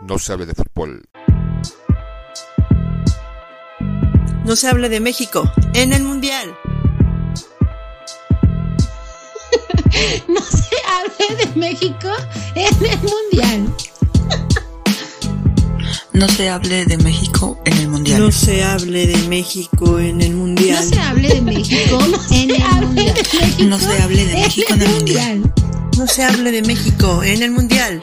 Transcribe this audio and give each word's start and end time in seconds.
no 0.00 0.18
se 0.18 0.32
hable 0.32 0.46
de 0.46 0.54
fútbol. 0.54 1.02
No 4.44 4.56
se 4.56 4.66
hable 4.66 4.88
de 4.88 4.98
México 4.98 5.52
en 5.74 5.92
el 5.92 6.02
Mundial. 6.04 6.56
no 10.26 10.40
se 10.40 10.76
hable 10.88 11.36
de 11.36 11.46
México 11.54 12.10
en 12.54 12.74
el 12.86 12.98
Mundial. 13.02 13.68
No 16.14 16.30
se 16.30 16.48
hable 16.48 16.86
de 16.86 16.96
México 16.96 17.58
en 17.58 17.76
el 17.76 17.88
Mundial. 17.88 18.20
No 18.20 18.32
se 18.32 18.58
hable 18.58 19.06
de 19.06 19.20
México 19.22 19.98
en 20.00 20.20
el 20.22 20.34
Mundial. 20.34 20.76
No 20.78 20.82
se 20.82 20.98
hable 21.00 21.28
de 21.28 21.40
México 21.42 21.98
en 22.30 22.52
el 22.52 22.80
Mundial. 22.86 23.68
No 23.68 23.78
se 23.78 24.02
hable 24.02 24.24
de 24.24 24.32
México 24.32 24.72
en 24.72 24.82
el 24.82 24.88
Mundial. 24.88 25.52
No 25.98 26.06
se 26.06 26.24
hable 26.24 26.52
de 26.52 26.62
México 26.62 27.22
en 27.22 27.42
el 27.42 27.50
Mundial. 27.50 28.02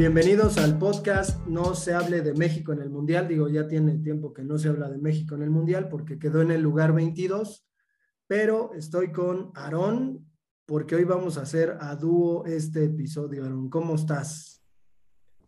Bienvenidos 0.00 0.56
al 0.56 0.78
podcast 0.78 1.46
No 1.46 1.74
se 1.74 1.92
hable 1.92 2.22
de 2.22 2.32
México 2.32 2.72
en 2.72 2.80
el 2.80 2.88
Mundial. 2.88 3.28
Digo, 3.28 3.50
ya 3.50 3.68
tiene 3.68 3.98
tiempo 3.98 4.32
que 4.32 4.42
no 4.42 4.56
se 4.56 4.70
habla 4.70 4.88
de 4.88 4.96
México 4.96 5.34
en 5.34 5.42
el 5.42 5.50
Mundial 5.50 5.90
porque 5.90 6.18
quedó 6.18 6.40
en 6.40 6.50
el 6.50 6.62
lugar 6.62 6.94
22, 6.94 7.66
pero 8.26 8.72
estoy 8.72 9.12
con 9.12 9.52
Aarón 9.54 10.26
porque 10.64 10.94
hoy 10.94 11.04
vamos 11.04 11.36
a 11.36 11.42
hacer 11.42 11.76
a 11.82 11.96
dúo 11.96 12.46
este 12.46 12.84
episodio. 12.84 13.42
Aarón, 13.42 13.68
¿cómo 13.68 13.94
estás? 13.94 14.62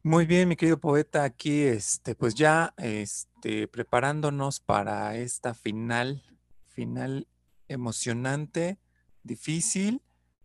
Muy 0.02 0.26
bien, 0.26 0.50
mi 0.50 0.56
querido 0.56 0.78
poeta, 0.78 1.24
aquí 1.24 1.62
este, 1.62 2.14
pues 2.14 2.34
ya 2.34 2.74
este, 2.76 3.68
preparándonos 3.68 4.60
para 4.60 5.16
esta 5.16 5.54
final, 5.54 6.22
final 6.66 7.26
emocionante, 7.68 8.78
difícil 9.22 10.02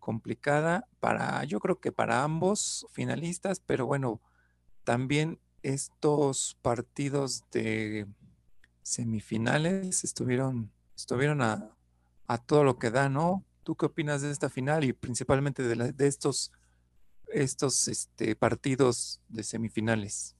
complicada 0.08 0.88
para, 1.00 1.44
yo 1.44 1.60
creo 1.60 1.80
que 1.80 1.92
para 1.92 2.24
ambos 2.24 2.86
finalistas, 2.92 3.60
pero 3.60 3.84
bueno, 3.84 4.22
también 4.82 5.38
estos 5.62 6.56
partidos 6.62 7.44
de 7.52 8.06
semifinales 8.80 10.04
estuvieron, 10.04 10.72
estuvieron 10.96 11.42
a, 11.42 11.74
todo 12.46 12.64
lo 12.64 12.78
que 12.78 12.90
da, 12.90 13.10
¿no? 13.10 13.44
¿Tú 13.64 13.76
qué 13.76 13.84
opinas 13.84 14.22
de 14.22 14.30
esta 14.30 14.48
final 14.48 14.82
y 14.84 14.94
principalmente 14.94 15.62
de, 15.62 15.92
de 15.92 16.06
estos, 16.06 16.52
estos 17.26 17.86
este, 17.86 18.34
partidos 18.34 19.20
de 19.28 19.42
semifinales? 19.42 20.36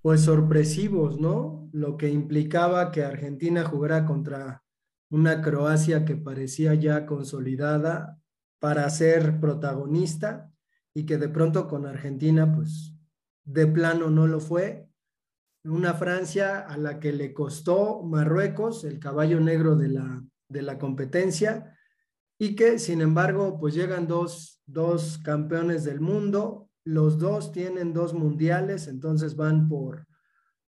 Pues 0.00 0.22
sorpresivos, 0.22 1.20
¿no? 1.20 1.68
Lo 1.70 1.96
que 1.96 2.10
implicaba 2.10 2.90
que 2.90 3.04
Argentina 3.04 3.62
jugara 3.62 4.06
contra 4.06 4.64
una 5.08 5.40
Croacia 5.40 6.04
que 6.04 6.16
parecía 6.16 6.74
ya 6.74 7.06
consolidada 7.06 8.18
para 8.62 8.88
ser 8.90 9.40
protagonista 9.40 10.48
y 10.94 11.04
que 11.04 11.18
de 11.18 11.28
pronto 11.28 11.66
con 11.66 11.84
Argentina, 11.84 12.54
pues 12.54 12.94
de 13.42 13.66
plano 13.66 14.08
no 14.08 14.28
lo 14.28 14.38
fue. 14.38 14.88
Una 15.64 15.94
Francia 15.94 16.60
a 16.60 16.76
la 16.76 17.00
que 17.00 17.12
le 17.12 17.34
costó 17.34 18.04
Marruecos, 18.04 18.84
el 18.84 19.00
caballo 19.00 19.40
negro 19.40 19.74
de 19.74 19.88
la, 19.88 20.24
de 20.46 20.62
la 20.62 20.78
competencia, 20.78 21.76
y 22.38 22.54
que 22.54 22.78
sin 22.78 23.00
embargo, 23.00 23.58
pues 23.58 23.74
llegan 23.74 24.06
dos, 24.06 24.62
dos 24.64 25.18
campeones 25.18 25.82
del 25.82 26.00
mundo, 26.00 26.70
los 26.84 27.18
dos 27.18 27.50
tienen 27.50 27.92
dos 27.92 28.14
mundiales, 28.14 28.86
entonces 28.86 29.34
van 29.34 29.68
por, 29.68 30.06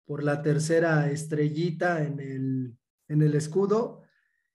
por 0.06 0.24
la 0.24 0.40
tercera 0.40 1.10
estrellita 1.10 2.02
en 2.02 2.20
el, 2.20 2.74
en 3.08 3.20
el 3.20 3.34
escudo. 3.34 4.00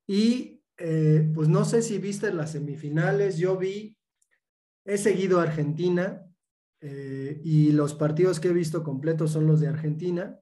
Y 0.07 0.56
eh, 0.77 1.29
pues 1.33 1.47
no 1.47 1.65
sé 1.65 1.81
si 1.81 1.97
viste 1.97 2.33
las 2.33 2.51
semifinales, 2.51 3.37
yo 3.37 3.57
vi, 3.57 3.97
he 4.85 4.97
seguido 4.97 5.39
a 5.39 5.43
Argentina 5.43 6.25
eh, 6.81 7.41
y 7.43 7.71
los 7.71 7.93
partidos 7.93 8.39
que 8.39 8.49
he 8.49 8.53
visto 8.53 8.83
completos 8.83 9.31
son 9.31 9.47
los 9.47 9.59
de 9.59 9.67
Argentina, 9.67 10.39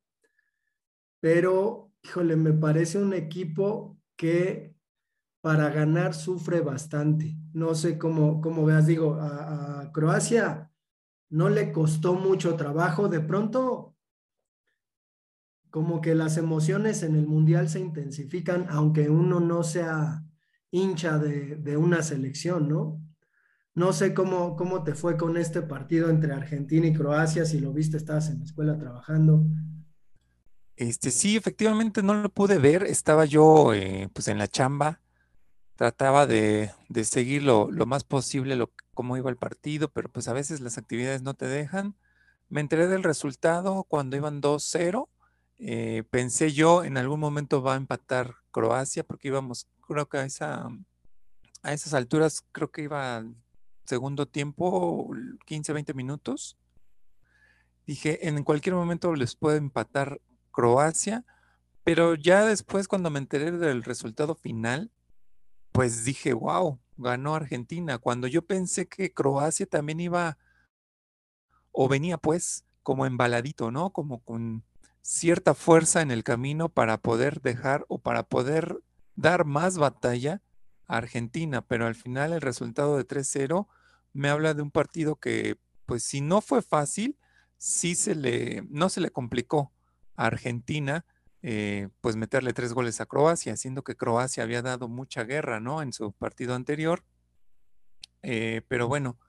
pero, 1.19 1.91
híjole, 2.03 2.35
me 2.35 2.53
parece 2.53 2.99
un 2.99 3.13
equipo 3.13 3.97
que 4.15 4.75
para 5.41 5.69
ganar 5.69 6.13
sufre 6.13 6.61
bastante. 6.61 7.35
No 7.53 7.73
sé 7.75 7.97
cómo, 7.97 8.41
cómo 8.41 8.65
veas, 8.65 8.87
digo, 8.87 9.15
a 9.19 9.91
Croacia 9.93 10.71
no 11.29 11.49
le 11.49 11.71
costó 11.71 12.13
mucho 12.13 12.55
trabajo, 12.55 13.09
de 13.09 13.19
pronto 13.19 13.94
como 15.75 15.99
que 15.99 16.15
las 16.15 16.37
emociones 16.37 17.03
en 17.03 17.15
el 17.15 17.27
mundial 17.27 17.67
se 17.67 17.81
intensifican, 17.81 18.65
aunque 18.69 19.09
uno 19.09 19.41
no 19.41 19.61
sea 19.61 20.23
hincha 20.71 21.17
de, 21.17 21.75
una 21.75 22.01
selección, 22.01 22.69
¿no? 22.69 23.01
No 23.73 23.91
sé 23.91 24.13
cómo, 24.13 24.55
cómo 24.55 24.85
te 24.85 24.95
fue 24.95 25.17
con 25.17 25.35
este 25.35 25.61
partido 25.61 26.09
entre 26.09 26.31
Argentina 26.31 26.87
y 26.87 26.93
Croacia, 26.93 27.43
si 27.43 27.59
lo 27.59 27.73
viste, 27.73 27.97
estabas 27.97 28.29
en 28.29 28.39
la 28.39 28.45
escuela 28.45 28.77
trabajando. 28.77 29.43
Este, 30.77 31.11
sí, 31.11 31.35
efectivamente 31.35 32.01
no 32.01 32.13
lo 32.13 32.29
pude 32.29 32.57
ver, 32.57 32.83
estaba 32.83 33.25
yo 33.25 33.73
eh, 33.73 34.07
pues 34.13 34.29
en 34.29 34.37
la 34.37 34.47
chamba, 34.47 35.01
trataba 35.75 36.25
de, 36.25 36.71
de 36.87 37.03
seguir 37.03 37.43
lo, 37.43 37.67
más 37.85 38.05
posible 38.05 38.57
cómo 38.93 39.17
iba 39.17 39.29
el 39.29 39.35
partido, 39.35 39.91
pero 39.91 40.07
pues 40.07 40.29
a 40.29 40.33
veces 40.33 40.61
las 40.61 40.77
actividades 40.77 41.21
no 41.21 41.33
te 41.33 41.47
dejan. 41.47 41.97
Me 42.47 42.61
enteré 42.61 42.87
del 42.87 43.03
resultado 43.03 43.83
cuando 43.83 44.15
iban 44.15 44.41
2-0 44.41 45.09
eh, 45.57 46.03
pensé 46.09 46.51
yo 46.51 46.83
en 46.83 46.97
algún 46.97 47.19
momento 47.19 47.61
va 47.61 47.73
a 47.73 47.77
empatar 47.77 48.35
Croacia 48.51 49.03
porque 49.03 49.29
íbamos, 49.29 49.67
creo 49.87 50.07
que 50.09 50.17
a, 50.17 50.25
esa, 50.25 50.67
a 51.63 51.73
esas 51.73 51.93
alturas, 51.93 52.43
creo 52.51 52.71
que 52.71 52.83
iba 52.83 53.23
segundo 53.85 54.27
tiempo, 54.27 55.09
15, 55.45 55.73
20 55.73 55.93
minutos. 55.93 56.57
Dije, 57.85 58.27
en 58.27 58.43
cualquier 58.43 58.75
momento 58.75 59.13
les 59.15 59.35
puede 59.35 59.57
empatar 59.57 60.19
Croacia, 60.51 61.23
pero 61.83 62.15
ya 62.15 62.45
después 62.45 62.87
cuando 62.87 63.09
me 63.09 63.19
enteré 63.19 63.51
del 63.51 63.83
resultado 63.83 64.35
final, 64.35 64.91
pues 65.71 66.03
dije, 66.03 66.33
wow, 66.33 66.79
ganó 66.97 67.35
Argentina. 67.35 67.97
Cuando 67.99 68.27
yo 68.27 68.41
pensé 68.41 68.87
que 68.87 69.13
Croacia 69.13 69.65
también 69.65 69.99
iba, 69.99 70.37
o 71.71 71.87
venía 71.87 72.17
pues 72.17 72.65
como 72.81 73.05
embaladito, 73.05 73.71
¿no? 73.71 73.91
Como 73.91 74.19
con 74.23 74.63
cierta 75.05 75.53
fuerza 75.53 76.01
en 76.01 76.09
el 76.09 76.23
camino 76.23 76.67
para 76.67 76.97
poder 76.97 77.39
dejar 77.41 77.85
o 77.89 77.99
para 77.99 78.23
poder 78.23 78.81
dar 79.15 79.45
más 79.45 79.77
batalla 79.77 80.41
a 80.87 80.97
Argentina, 80.97 81.61
pero 81.61 81.85
al 81.85 81.93
final 81.93 82.33
el 82.33 82.41
resultado 82.41 82.97
de 82.97 83.05
3-0 83.05 83.67
me 84.13 84.29
habla 84.29 84.55
de 84.55 84.63
un 84.63 84.71
partido 84.71 85.17
que, 85.17 85.59
pues 85.85 86.03
si 86.03 86.21
no 86.21 86.41
fue 86.41 86.63
fácil, 86.63 87.19
sí 87.57 87.93
se 87.93 88.15
le, 88.15 88.63
no 88.67 88.89
se 88.89 88.99
le 88.99 89.11
complicó 89.11 89.71
a 90.15 90.25
Argentina, 90.25 91.05
eh, 91.43 91.89
pues 92.01 92.15
meterle 92.15 92.53
tres 92.53 92.73
goles 92.73 92.99
a 92.99 93.05
Croacia, 93.05 93.55
siendo 93.57 93.83
que 93.83 93.95
Croacia 93.95 94.41
había 94.41 94.63
dado 94.63 94.87
mucha 94.87 95.23
guerra, 95.23 95.59
¿no? 95.59 95.83
En 95.83 95.93
su 95.93 96.13
partido 96.13 96.55
anterior. 96.55 97.03
Eh, 98.23 98.63
pero 98.67 98.87
bueno, 98.87 99.19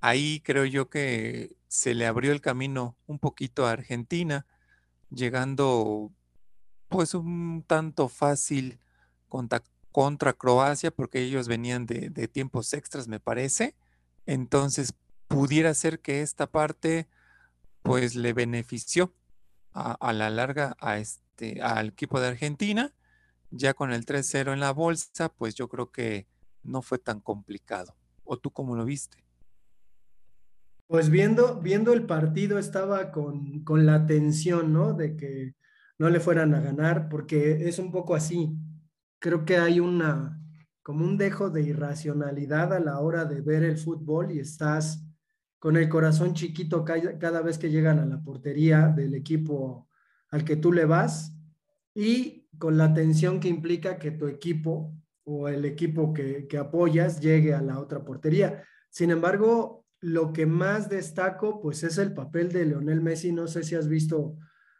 ahí 0.00 0.40
creo 0.44 0.66
yo 0.66 0.88
que 0.88 1.56
se 1.66 1.94
le 1.94 2.06
abrió 2.06 2.30
el 2.30 2.40
camino 2.40 2.96
un 3.06 3.18
poquito 3.18 3.66
a 3.66 3.72
Argentina 3.72 4.46
llegando 5.10 6.12
pues 6.88 7.14
un 7.14 7.64
tanto 7.66 8.08
fácil 8.08 8.78
contra, 9.28 9.62
Croacia 10.34 10.90
porque 10.90 11.22
ellos 11.22 11.48
venían 11.48 11.86
de, 11.86 12.28
tiempos 12.28 12.72
extras, 12.74 13.08
me 13.08 13.20
parece. 13.20 13.74
Entonces 14.26 14.94
pudiera 15.28 15.72
ser 15.74 16.00
que 16.00 16.22
esta 16.22 16.46
parte 16.46 17.08
pues 17.82 18.14
le 18.14 18.32
benefició 18.32 19.14
a, 19.72 20.12
la 20.12 20.30
larga 20.30 20.76
a 20.80 20.98
este, 20.98 21.60
al 21.62 21.88
equipo 21.88 22.20
de 22.20 22.28
Argentina. 22.28 22.94
Ya 23.50 23.74
con 23.74 23.92
el 23.92 24.04
3-0 24.04 24.52
en 24.52 24.60
la 24.60 24.72
bolsa, 24.72 25.28
pues 25.28 25.54
yo 25.54 25.68
creo 25.68 25.90
que 25.92 26.26
no 26.62 26.82
fue 26.82 26.98
tan 26.98 27.20
complicado. 27.20 27.94
¿O 28.24 28.36
tú 28.36 28.50
cómo 28.50 28.74
lo 28.74 28.84
viste? 28.84 29.25
Pues 30.88 31.10
viendo, 31.10 31.60
viendo 31.60 31.92
el 31.92 32.06
partido 32.06 32.58
estaba 32.58 33.10
con, 33.10 33.64
con 33.64 33.86
la 33.86 34.06
tensión, 34.06 34.72
¿no? 34.72 34.92
De 34.92 35.16
que 35.16 35.54
no 35.98 36.10
le 36.10 36.20
fueran 36.20 36.54
a 36.54 36.60
ganar, 36.60 37.08
porque 37.08 37.68
es 37.68 37.78
un 37.78 37.90
poco 37.90 38.14
así. 38.14 38.56
Creo 39.18 39.44
que 39.44 39.56
hay 39.56 39.80
una, 39.80 40.40
como 40.82 41.04
un 41.04 41.16
dejo 41.16 41.50
de 41.50 41.62
irracionalidad 41.62 42.72
a 42.72 42.80
la 42.80 43.00
hora 43.00 43.24
de 43.24 43.40
ver 43.40 43.64
el 43.64 43.78
fútbol 43.78 44.30
y 44.30 44.38
estás 44.38 45.04
con 45.58 45.76
el 45.76 45.88
corazón 45.88 46.34
chiquito 46.34 46.84
cada, 46.84 47.42
vez 47.42 47.58
que 47.58 47.70
llegan 47.70 47.98
a 47.98 48.06
la 48.06 48.22
portería 48.22 48.88
del 48.88 49.14
equipo 49.14 49.88
al 50.30 50.44
que 50.44 50.56
tú 50.56 50.72
le 50.72 50.84
vas. 50.84 51.32
y 51.94 52.44
con 52.58 52.78
la 52.78 52.94
tensión 52.94 53.40
que 53.40 53.48
implica 53.48 53.98
que 53.98 54.12
tu 54.12 54.28
equipo 54.28 54.94
o 55.24 55.48
el 55.48 55.64
equipo 55.66 56.14
que, 56.14 56.46
que 56.46 56.56
apoyas 56.56 57.20
llegue 57.20 57.52
a 57.52 57.60
la 57.60 57.78
otra 57.80 58.02
portería. 58.04 58.64
Sin 58.88 59.10
embargo, 59.10 59.85
lo 60.06 60.32
que 60.32 60.46
más 60.46 60.88
destaco, 60.88 61.60
pues 61.60 61.82
es 61.82 61.98
el 61.98 62.14
papel 62.14 62.52
de 62.52 62.64
Leonel 62.64 63.00
Messi. 63.00 63.32
No 63.32 63.48
sé 63.48 63.64
si 63.64 63.74
has 63.74 63.88
visto 63.88 64.36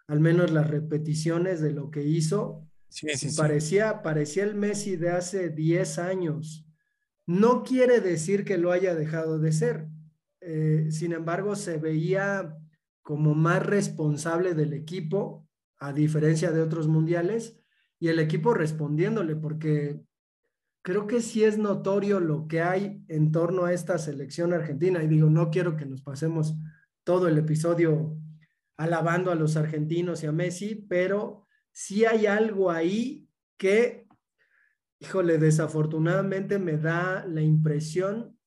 al 0.06 0.20
menos 0.20 0.52
las 0.52 0.70
repeticiones 0.70 1.60
de 1.60 1.72
lo 1.72 1.90
que 1.90 2.04
hizo. 2.04 2.64
Sí, 2.88 3.08
sí, 3.16 3.30
sí. 3.30 3.36
Parecía, 3.36 4.02
parecía 4.02 4.44
el 4.44 4.54
Messi 4.54 4.94
de 4.94 5.10
hace 5.10 5.48
10 5.48 5.98
años. 5.98 6.64
No 7.26 7.64
quiere 7.64 8.00
decir 8.00 8.44
que 8.44 8.56
lo 8.56 8.70
haya 8.70 8.94
dejado 8.94 9.40
de 9.40 9.50
ser. 9.50 9.88
Eh, 10.40 10.90
sin 10.90 11.12
embargo, 11.12 11.56
se 11.56 11.78
veía 11.78 12.56
como 13.02 13.34
más 13.34 13.66
responsable 13.66 14.54
del 14.54 14.74
equipo, 14.74 15.48
a 15.78 15.92
diferencia 15.92 16.52
de 16.52 16.62
otros 16.62 16.86
mundiales, 16.86 17.58
y 17.98 18.08
el 18.08 18.20
equipo 18.20 18.54
respondiéndole, 18.54 19.34
porque 19.34 20.00
creo 20.86 21.08
que 21.08 21.20
sí 21.20 21.42
es 21.42 21.58
notorio 21.58 22.20
lo 22.20 22.46
que 22.46 22.60
hay 22.62 23.02
en 23.08 23.32
torno 23.32 23.64
a 23.64 23.72
esta 23.72 23.98
selección 23.98 24.52
argentina. 24.52 25.02
Y 25.02 25.08
digo, 25.08 25.28
no 25.28 25.50
quiero 25.50 25.76
que 25.76 25.84
nos 25.84 26.00
pasemos 26.00 26.54
todo 27.02 27.26
el 27.26 27.36
episodio 27.38 28.16
alabando 28.76 29.32
a 29.32 29.34
los 29.34 29.56
argentinos 29.56 30.22
y 30.22 30.26
a 30.26 30.32
Messi, 30.32 30.76
pero 30.88 31.44
sí 31.72 32.04
hay 32.04 32.26
algo 32.26 32.70
ahí 32.70 33.28
que, 33.58 34.06
híjole, 35.00 35.38
desafortunadamente 35.38 36.60
me 36.60 36.78
da 36.78 37.26
la 37.26 37.42
impresión 37.42 38.38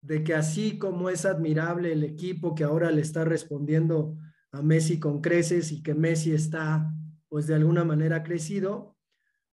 de 0.00 0.24
que 0.24 0.34
así 0.34 0.78
como 0.78 1.08
es 1.08 1.24
admirable 1.24 1.92
el 1.92 2.02
equipo 2.02 2.56
que 2.56 2.64
ahora 2.64 2.90
le 2.90 3.02
está 3.02 3.24
respondiendo 3.24 4.18
a 4.50 4.60
Messi 4.60 4.98
con 4.98 5.20
creces 5.20 5.70
y 5.70 5.84
que 5.84 5.94
Messi 5.94 6.32
está, 6.32 6.92
pues 7.28 7.46
de 7.46 7.54
alguna 7.54 7.84
manera 7.84 8.24
crecido, 8.24 8.96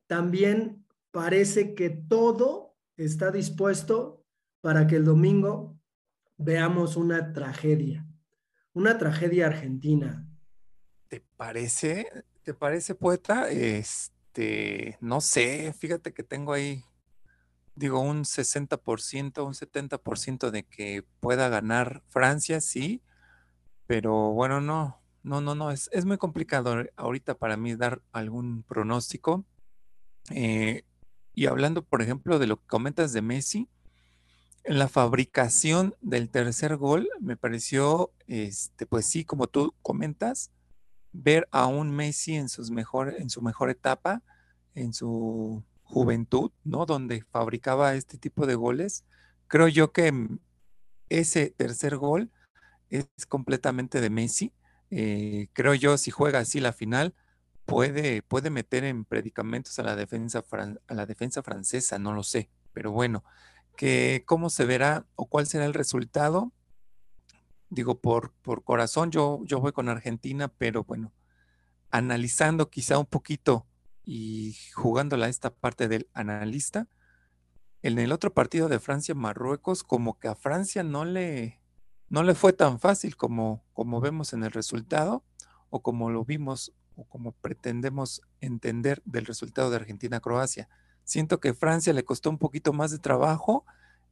también 0.07 0.82
parece 1.13 1.75
que 1.75 1.91
todo 1.91 2.75
está 2.97 3.31
dispuesto 3.31 4.25
para 4.61 4.87
que 4.87 4.97
el 4.97 5.05
domingo 5.05 5.79
veamos 6.37 6.97
una 6.97 7.33
tragedia, 7.33 8.07
una 8.73 8.99
tragedia 8.99 9.47
argentina. 9.47 10.27
¿Te 11.09 11.23
parece? 11.37 12.09
¿Te 12.43 12.55
parece, 12.55 12.95
poeta? 12.95 13.51
Este, 13.51 14.97
no 15.01 15.21
sé, 15.21 15.73
fíjate 15.79 16.13
que 16.13 16.23
tengo 16.23 16.53
ahí, 16.53 16.83
digo, 17.75 18.01
un 18.01 18.25
60%, 18.25 19.47
un 19.47 19.55
70% 19.55 20.51
de 20.51 20.65
que 20.65 21.05
pueda 21.21 21.49
ganar 21.49 22.03
Francia, 22.09 22.61
sí, 22.61 23.03
pero 23.87 24.33
bueno, 24.33 24.61
no, 24.61 25.03
no, 25.23 25.41
no, 25.41 25.55
no, 25.55 25.71
es, 25.71 25.91
es 25.93 26.05
muy 26.05 26.17
complicado 26.17 26.85
ahorita 26.97 27.35
para 27.35 27.57
mí 27.57 27.77
dar 27.77 28.01
algún 28.13 28.63
pronóstico. 28.63 29.45
Eh, 30.31 30.85
y 31.35 31.47
hablando, 31.47 31.83
por 31.83 32.03
ejemplo, 32.03 32.39
de 32.39 32.47
lo 32.47 32.59
que 32.59 32.67
comentas 32.67 33.13
de 33.13 33.23
Messi, 33.23 33.69
en 34.65 34.79
la 34.79 34.89
fabricación 34.89 35.95
del 36.01 36.29
tercer 36.31 36.77
gol 36.77 37.09
me 37.21 37.37
pareció, 37.37 38.13
este, 38.27 38.87
pues 38.87 39.07
sí, 39.07 39.25
como 39.25 39.49
tú 39.49 39.75
comentas, 39.83 40.53
ver 41.13 41.49
a 41.51 41.67
un 41.67 41.91
Messi 41.91 42.37
en, 42.37 42.47
mejor, 42.71 43.15
en 43.19 43.29
su 43.29 43.43
mejor 43.43 43.71
etapa, 43.71 44.23
en 44.75 44.93
su 44.93 45.65
juventud, 45.83 46.53
¿no? 46.65 46.87
Donde 46.87 47.25
fabricaba 47.31 47.95
este 47.95 48.19
tipo 48.19 48.47
de 48.47 48.55
goles. 48.55 49.05
Creo 49.49 49.69
yo 49.69 49.93
que 49.93 50.13
mm, 50.13 50.39
ese 51.09 51.51
tercer 51.51 51.97
gol 51.97 52.31
es 52.89 53.07
completamente 53.29 54.01
de 54.01 54.11
Messi. 54.11 54.53
Eh, 54.91 55.49
creo 55.53 55.75
yo, 55.75 55.99
si 55.99 56.11
juega 56.11 56.39
así 56.41 56.61
la 56.61 56.73
final, 56.73 57.15
puede, 57.65 58.23
puede 58.23 58.51
meter 58.51 58.85
en 58.85 59.05
predicamentos 59.05 59.79
a 59.79 59.83
la 59.83 59.97
defensa, 59.97 60.45
a 60.89 60.95
la 60.95 61.07
defensa 61.07 61.43
francesa, 61.43 61.99
no 61.99 62.13
lo 62.13 62.23
sé, 62.23 62.51
pero 62.73 62.93
bueno, 62.93 63.25
que 63.77 64.25
cómo 64.27 64.51
se 64.51 64.65
verá 64.65 65.07
o 65.15 65.27
cuál 65.27 65.47
será 65.47 65.65
el 65.65 65.75
resultado. 65.75 66.53
Digo, 67.71 68.01
por, 68.01 68.33
por 68.43 68.65
corazón 68.65 69.11
yo, 69.11 69.41
yo 69.45 69.61
voy 69.61 69.73
con 69.73 69.89
Argentina, 69.89 70.49
pero 70.49 70.85
bueno, 70.85 71.13
analizando 71.91 72.69
quizá 72.69 72.99
un 72.99 73.07
poquito 73.07 73.67
y 74.05 74.57
jugándola 74.75 75.29
esta 75.29 75.55
parte 75.55 75.89
del 75.89 76.09
analista, 76.13 76.89
en 77.83 77.99
el 77.99 78.13
otro 78.13 78.33
partido 78.33 78.69
de 78.69 78.79
Francia-Marruecos, 78.79 79.83
como 79.83 80.19
que 80.19 80.29
a 80.29 80.35
Francia 80.35 80.83
no 80.83 81.05
le, 81.05 81.61
no 82.09 82.23
le 82.23 82.35
fue 82.35 82.53
tan 82.53 82.79
fácil 82.79 83.17
como, 83.17 83.65
como 83.73 84.01
vemos 84.01 84.33
en 84.33 84.45
el 84.45 84.53
resultado 84.53 85.25
o 85.71 85.83
como 85.83 86.11
lo 86.11 86.25
vimos 86.25 86.73
o 86.97 87.05
como 87.05 87.33
pretendemos 87.33 88.23
entender 88.41 89.03
del 89.05 89.27
resultado 89.27 89.71
de 89.71 89.77
Argentina-Croacia. 89.77 90.69
Siento 91.05 91.41
que 91.41 91.55
Francia 91.55 91.93
le 91.93 92.05
costó 92.05 92.31
un 92.31 92.39
poquito 92.39 92.73
más 92.73 92.91
de 92.91 92.99
trabajo, 92.99 93.65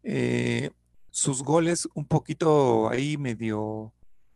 eh, 0.02 0.70
sus 1.10 1.42
goles 1.42 1.88
un 1.94 2.04
poquito 2.04 2.88
ahí 2.88 3.16
medio 3.16 3.92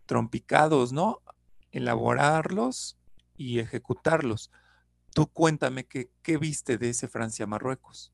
trompicados, 0.07 0.93
¿no? 0.93 1.21
Elaborarlos 1.73 2.99
y 3.37 3.59
ejecutarlos. 3.59 4.51
Tú 5.15 5.27
cuéntame 5.29 5.85
qué, 5.85 6.11
qué 6.23 6.37
viste 6.37 6.79
de 6.79 6.91
ese 6.91 7.09
Francia-Marruecos. 7.09 8.13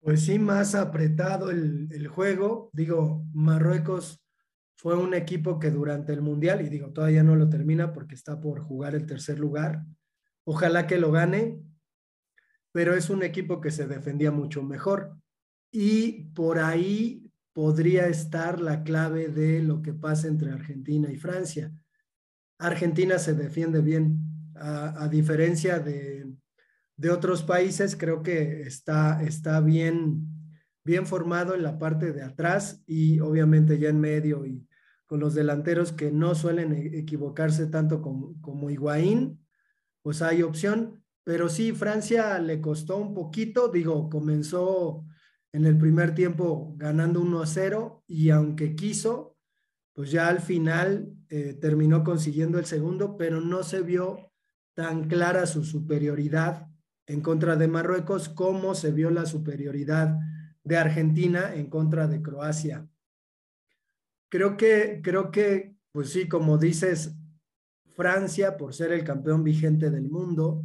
Pues 0.00 0.24
sí, 0.24 0.38
más 0.38 0.74
apretado 0.74 1.50
el, 1.50 1.88
el 1.90 2.08
juego. 2.08 2.70
Digo, 2.72 3.24
Marruecos 3.32 4.20
fue 4.78 4.96
un 4.96 5.12
equipo 5.12 5.58
que 5.58 5.72
durante 5.72 6.12
el 6.12 6.22
Mundial, 6.22 6.64
y 6.64 6.68
digo, 6.68 6.92
todavía 6.92 7.24
no 7.24 7.34
lo 7.34 7.48
termina 7.48 7.92
porque 7.92 8.14
está 8.14 8.40
por 8.40 8.60
jugar 8.60 8.94
el 8.94 9.06
tercer 9.06 9.40
lugar, 9.40 9.84
ojalá 10.44 10.86
que 10.86 10.98
lo 10.98 11.10
gane, 11.10 11.60
pero 12.70 12.94
es 12.94 13.10
un 13.10 13.24
equipo 13.24 13.60
que 13.60 13.72
se 13.72 13.88
defendía 13.88 14.30
mucho 14.30 14.62
mejor. 14.62 15.16
Y 15.72 16.26
por 16.32 16.60
ahí 16.60 17.28
podría 17.52 18.06
estar 18.06 18.60
la 18.60 18.84
clave 18.84 19.28
de 19.28 19.64
lo 19.64 19.82
que 19.82 19.92
pasa 19.94 20.28
entre 20.28 20.52
Argentina 20.52 21.10
y 21.10 21.16
Francia. 21.16 21.72
Argentina 22.56 23.18
se 23.18 23.34
defiende 23.34 23.80
bien, 23.80 24.20
a, 24.54 25.08
diferencia 25.08 25.80
de, 25.80 26.32
de, 26.96 27.10
otros 27.10 27.42
países, 27.42 27.96
creo 27.96 28.22
que 28.22 28.62
está, 28.62 29.22
está 29.22 29.60
bien, 29.60 30.24
bien 30.84 31.04
formado 31.04 31.56
en 31.56 31.64
la 31.64 31.78
parte 31.78 32.12
de 32.12 32.22
atrás 32.22 32.80
y 32.86 33.18
obviamente 33.18 33.78
ya 33.78 33.88
en 33.88 34.00
medio 34.00 34.46
y, 34.46 34.67
con 35.08 35.20
los 35.20 35.34
delanteros 35.34 35.90
que 35.90 36.12
no 36.12 36.34
suelen 36.36 36.72
e-, 36.72 36.98
equivocarse 36.98 37.66
tanto 37.66 38.00
como, 38.00 38.40
como 38.40 38.70
Higuaín, 38.70 39.44
pues 40.02 40.22
hay 40.22 40.42
opción. 40.42 41.02
Pero 41.24 41.48
sí, 41.48 41.72
Francia 41.72 42.38
le 42.38 42.60
costó 42.60 42.98
un 42.98 43.14
poquito, 43.14 43.68
digo, 43.68 44.08
comenzó 44.08 45.04
en 45.52 45.64
el 45.64 45.76
primer 45.76 46.14
tiempo 46.14 46.74
ganando 46.76 47.20
1 47.20 47.42
a 47.42 47.46
0 47.46 48.04
y 48.06 48.30
aunque 48.30 48.76
quiso, 48.76 49.36
pues 49.94 50.10
ya 50.10 50.28
al 50.28 50.40
final 50.40 51.14
eh, 51.30 51.54
terminó 51.54 52.04
consiguiendo 52.04 52.58
el 52.58 52.66
segundo, 52.66 53.16
pero 53.16 53.40
no 53.40 53.62
se 53.62 53.80
vio 53.80 54.30
tan 54.74 55.08
clara 55.08 55.46
su 55.46 55.64
superioridad 55.64 56.68
en 57.06 57.22
contra 57.22 57.56
de 57.56 57.66
Marruecos 57.66 58.28
como 58.28 58.74
se 58.74 58.92
vio 58.92 59.10
la 59.10 59.24
superioridad 59.24 60.18
de 60.64 60.76
Argentina 60.76 61.54
en 61.54 61.70
contra 61.70 62.06
de 62.06 62.20
Croacia 62.20 62.86
creo 64.28 64.56
que, 64.56 65.00
creo 65.02 65.30
que, 65.30 65.74
pues 65.92 66.10
sí, 66.10 66.28
como 66.28 66.58
dices, 66.58 67.14
Francia, 67.96 68.56
por 68.56 68.74
ser 68.74 68.92
el 68.92 69.04
campeón 69.04 69.42
vigente 69.42 69.90
del 69.90 70.08
mundo, 70.08 70.64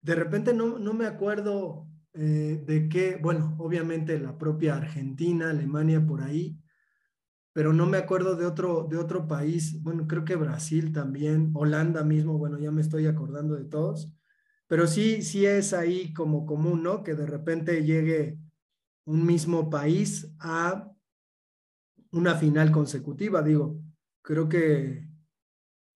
de 0.00 0.14
repente 0.14 0.52
no, 0.52 0.78
no 0.78 0.94
me 0.94 1.06
acuerdo 1.06 1.86
eh, 2.14 2.62
de 2.66 2.88
qué, 2.88 3.16
bueno, 3.16 3.54
obviamente 3.58 4.18
la 4.18 4.36
propia 4.36 4.76
Argentina, 4.76 5.50
Alemania 5.50 6.04
por 6.04 6.22
ahí, 6.22 6.58
pero 7.52 7.72
no 7.72 7.86
me 7.86 7.98
acuerdo 7.98 8.34
de 8.34 8.46
otro, 8.46 8.86
de 8.90 8.96
otro 8.96 9.28
país, 9.28 9.82
bueno, 9.82 10.06
creo 10.06 10.24
que 10.24 10.36
Brasil 10.36 10.92
también, 10.92 11.52
Holanda 11.54 12.02
mismo, 12.02 12.38
bueno, 12.38 12.58
ya 12.58 12.70
me 12.70 12.80
estoy 12.80 13.06
acordando 13.06 13.54
de 13.54 13.64
todos, 13.64 14.12
pero 14.66 14.86
sí, 14.86 15.22
sí 15.22 15.46
es 15.46 15.72
ahí 15.74 16.12
como 16.14 16.46
común, 16.46 16.82
¿no? 16.82 17.02
Que 17.02 17.14
de 17.14 17.26
repente 17.26 17.84
llegue 17.84 18.38
un 19.04 19.26
mismo 19.26 19.68
país 19.68 20.32
a 20.38 20.91
una 22.12 22.34
final 22.36 22.70
consecutiva. 22.70 23.42
Digo, 23.42 23.80
creo 24.22 24.48
que 24.48 25.08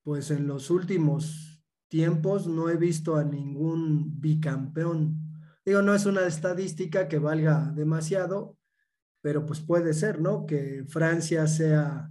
pues 0.03 0.31
en 0.31 0.47
los 0.47 0.71
últimos 0.71 1.65
tiempos 1.89 2.47
no 2.47 2.69
he 2.69 2.77
visto 2.77 3.17
a 3.17 3.25
ningún 3.25 4.21
bicampeón. 4.21 5.21
Digo, 5.65 5.83
no 5.83 5.95
es 5.95 6.07
una 6.07 6.27
estadística 6.27 7.09
que 7.09 7.19
valga 7.19 7.73
demasiado, 7.75 8.57
pero 9.21 9.47
pues 9.47 9.61
puede 9.61 9.95
ser, 9.95 10.21
¿no? 10.21 10.47
Que 10.47 10.85
Francia 10.89 11.47
sea 11.47 12.11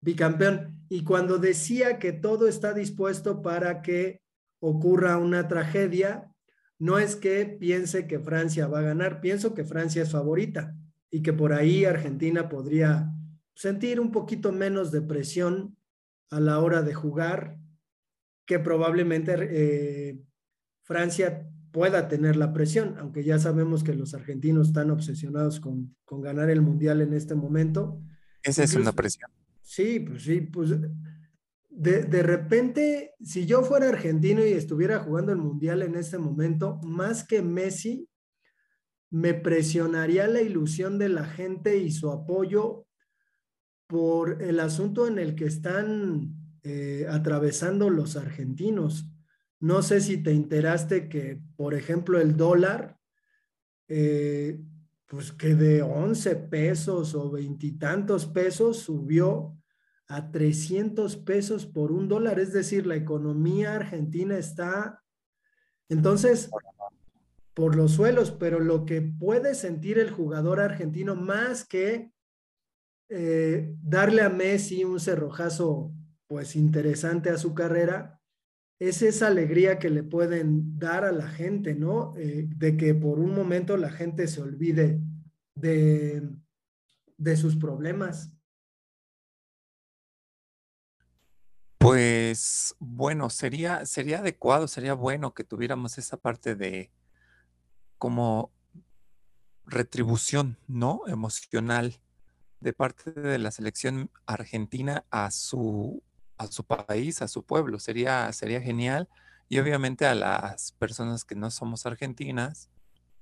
bicampeón. 0.00 0.84
Y 0.88 1.04
cuando 1.04 1.38
decía 1.38 1.98
que 1.98 2.12
todo 2.12 2.48
está 2.48 2.72
dispuesto 2.72 3.42
para 3.42 3.82
que 3.82 4.20
ocurra 4.60 5.18
una 5.18 5.46
tragedia, 5.46 6.32
no 6.78 6.98
es 6.98 7.16
que 7.16 7.46
piense 7.46 8.06
que 8.06 8.18
Francia 8.18 8.66
va 8.66 8.80
a 8.80 8.82
ganar, 8.82 9.20
pienso 9.20 9.54
que 9.54 9.64
Francia 9.64 10.02
es 10.02 10.10
favorita 10.10 10.76
y 11.10 11.22
que 11.22 11.32
por 11.32 11.52
ahí 11.52 11.84
Argentina 11.84 12.48
podría 12.48 13.12
sentir 13.58 13.98
un 13.98 14.12
poquito 14.12 14.52
menos 14.52 14.92
de 14.92 15.02
presión 15.02 15.76
a 16.30 16.38
la 16.38 16.60
hora 16.60 16.82
de 16.82 16.94
jugar, 16.94 17.58
que 18.46 18.60
probablemente 18.60 19.34
eh, 19.36 20.22
Francia 20.84 21.44
pueda 21.72 22.06
tener 22.06 22.36
la 22.36 22.52
presión, 22.52 22.94
aunque 22.98 23.24
ya 23.24 23.36
sabemos 23.40 23.82
que 23.82 23.94
los 23.94 24.14
argentinos 24.14 24.68
están 24.68 24.92
obsesionados 24.92 25.58
con, 25.58 25.96
ganar 26.22 26.50
el 26.50 26.62
Mundial 26.62 27.00
en 27.00 27.12
este 27.12 27.34
momento. 27.34 28.00
Esa 28.44 28.62
es 28.62 28.76
una 28.76 28.92
presión. 28.92 29.28
Sí, 29.60 29.98
pues 29.98 30.22
sí, 30.22 30.40
pues 30.40 30.70
de, 31.68 32.04
de, 32.04 32.22
repente, 32.22 33.14
si 33.20 33.44
yo 33.44 33.62
fuera 33.62 33.88
argentino 33.88 34.46
y 34.46 34.52
estuviera 34.52 35.00
jugando 35.00 35.32
el 35.32 35.38
Mundial 35.38 35.82
en 35.82 35.96
este 35.96 36.18
momento, 36.18 36.78
más 36.84 37.26
que 37.26 37.42
Messi, 37.42 38.08
me 39.10 39.34
presionaría 39.34 40.28
la 40.28 40.42
ilusión 40.42 40.96
de 40.96 41.08
la 41.08 41.24
gente 41.24 41.78
y 41.78 41.90
su 41.90 42.12
apoyo 42.12 42.84
por 43.88 44.42
el 44.42 44.60
asunto 44.60 45.08
en 45.08 45.18
el 45.18 45.34
que 45.34 45.46
están 45.46 46.36
eh, 46.62 47.06
atravesando 47.10 47.88
los 47.90 48.16
argentinos. 48.16 49.10
No 49.58 49.82
sé 49.82 50.00
si 50.00 50.22
te 50.22 50.30
enteraste 50.30 51.08
que, 51.08 51.40
por 51.56 51.74
ejemplo, 51.74 52.20
el 52.20 52.36
dólar, 52.36 52.98
eh, 53.88 54.60
pues 55.06 55.32
que 55.32 55.54
de 55.54 55.80
11 55.82 56.36
pesos 56.36 57.14
o 57.14 57.30
veintitantos 57.30 58.26
pesos 58.26 58.76
subió 58.80 59.58
a 60.06 60.30
300 60.30 61.16
pesos 61.16 61.64
por 61.64 61.90
un 61.90 62.08
dólar. 62.08 62.38
Es 62.40 62.52
decir, 62.52 62.86
la 62.86 62.96
economía 62.96 63.74
argentina 63.74 64.36
está, 64.36 65.02
entonces, 65.88 66.50
por 67.54 67.74
los 67.74 67.92
suelos, 67.92 68.32
pero 68.32 68.60
lo 68.60 68.84
que 68.84 69.00
puede 69.00 69.54
sentir 69.54 69.98
el 69.98 70.10
jugador 70.10 70.60
argentino 70.60 71.16
más 71.16 71.64
que 71.64 72.12
eh, 73.08 73.74
darle 73.82 74.22
a 74.22 74.28
Messi 74.28 74.84
un 74.84 75.00
cerrojazo 75.00 75.92
pues 76.26 76.56
interesante 76.56 77.30
a 77.30 77.38
su 77.38 77.54
carrera, 77.54 78.20
es 78.78 79.02
esa 79.02 79.28
alegría 79.28 79.78
que 79.78 79.90
le 79.90 80.02
pueden 80.02 80.78
dar 80.78 81.04
a 81.04 81.12
la 81.12 81.28
gente, 81.28 81.74
¿no? 81.74 82.14
Eh, 82.16 82.46
de 82.48 82.76
que 82.76 82.94
por 82.94 83.18
un 83.18 83.34
momento 83.34 83.76
la 83.76 83.90
gente 83.90 84.28
se 84.28 84.40
olvide 84.40 85.00
de, 85.54 86.28
de 87.16 87.36
sus 87.36 87.56
problemas. 87.56 88.30
Pues 91.78 92.76
bueno, 92.78 93.30
sería, 93.30 93.86
sería 93.86 94.18
adecuado, 94.18 94.68
sería 94.68 94.94
bueno 94.94 95.32
que 95.32 95.44
tuviéramos 95.44 95.96
esa 95.96 96.16
parte 96.16 96.54
de 96.54 96.92
como 97.96 98.52
retribución, 99.64 100.58
¿no? 100.66 101.02
Emocional 101.06 102.00
de 102.60 102.72
parte 102.72 103.12
de 103.12 103.38
la 103.38 103.50
selección 103.50 104.10
argentina 104.26 105.04
a 105.10 105.30
su, 105.30 106.02
a 106.36 106.46
su 106.46 106.64
país, 106.64 107.22
a 107.22 107.28
su 107.28 107.44
pueblo. 107.44 107.78
Sería, 107.78 108.32
sería 108.32 108.60
genial. 108.60 109.08
Y 109.48 109.58
obviamente 109.58 110.06
a 110.06 110.14
las 110.14 110.72
personas 110.72 111.24
que 111.24 111.34
no 111.34 111.50
somos 111.50 111.86
argentinas, 111.86 112.70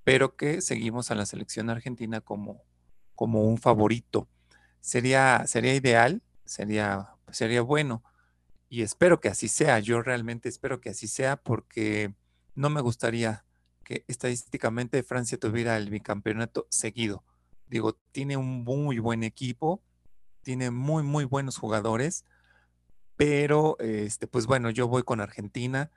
pero 0.05 0.37
que 0.37 0.61
seguimos 0.61 1.11
a 1.11 1.15
la 1.15 1.27
selección 1.27 1.71
argentina 1.71 2.21
como, 2.21 2.63
como 3.15 3.45
un 3.45 3.59
favorito. 3.59 4.29
Sería, 4.81 5.45
sería 5.47 5.75
ideal, 5.75 6.23
sería, 6.45 7.11
sería 7.31 7.63
bueno. 7.63 8.03
Y 8.69 8.83
espero 8.83 9.21
que 9.21 9.29
así 9.29 9.49
sea. 9.49 9.79
Yo 9.79 10.03
realmente 10.03 10.49
espero 10.49 10.81
que 10.81 10.91
así 10.91 11.07
sea 11.07 11.37
porque 11.37 12.15
no 12.55 12.71
me 12.71 12.81
gustaría 12.81 13.45
que 13.85 14.05
estadísticamente 14.09 15.03
Francia 15.05 15.39
tuviera 15.39 15.77
el 15.77 15.91
bicampeonato 15.91 16.67
seguido. 16.71 17.23
Digo, 17.69 17.95
tiene 18.13 18.37
un 18.37 18.65
muy 18.65 18.99
buen 18.99 19.23
equipo, 19.25 19.83
tiene 20.43 20.71
muy, 20.71 21.03
muy 21.03 21.25
buenos 21.25 21.59
jugadores, 21.59 22.25
pero, 23.17 23.77
este, 23.81 24.27
pues 24.27 24.47
bueno, 24.47 24.71
yo 24.71 24.89
voy 24.89 25.03
con 25.03 25.21
Argentina, 25.21 25.91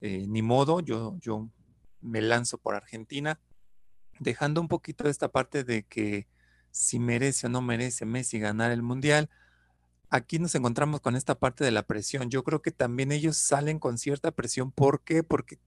eh, 0.00 0.26
ni 0.28 0.42
modo, 0.42 0.80
yo, 0.80 1.16
yo 1.20 1.48
me 2.00 2.20
lanzo 2.20 2.58
por 2.58 2.74
Argentina, 2.74 3.40
dejando 4.18 4.60
un 4.60 4.68
poquito 4.68 5.08
esta 5.08 5.28
parte 5.28 5.64
de 5.64 5.84
que 5.84 6.26
si 6.70 6.98
merece 6.98 7.46
o 7.46 7.50
no 7.50 7.62
merece 7.62 8.04
Messi 8.04 8.38
ganar 8.38 8.72
el 8.72 8.82
Mundial, 8.82 9.30
aquí 10.10 10.38
nos 10.38 10.54
encontramos 10.54 11.00
con 11.00 11.16
esta 11.16 11.36
parte 11.36 11.64
de 11.64 11.70
la 11.70 11.84
presión. 11.84 12.30
Yo 12.30 12.44
creo 12.44 12.62
que 12.62 12.72
también 12.72 13.12
ellos 13.12 13.36
salen 13.36 13.78
con 13.78 13.96
cierta 13.96 14.32
presión. 14.32 14.72
¿Por 14.72 15.02
qué? 15.02 15.22
Porque 15.22 15.58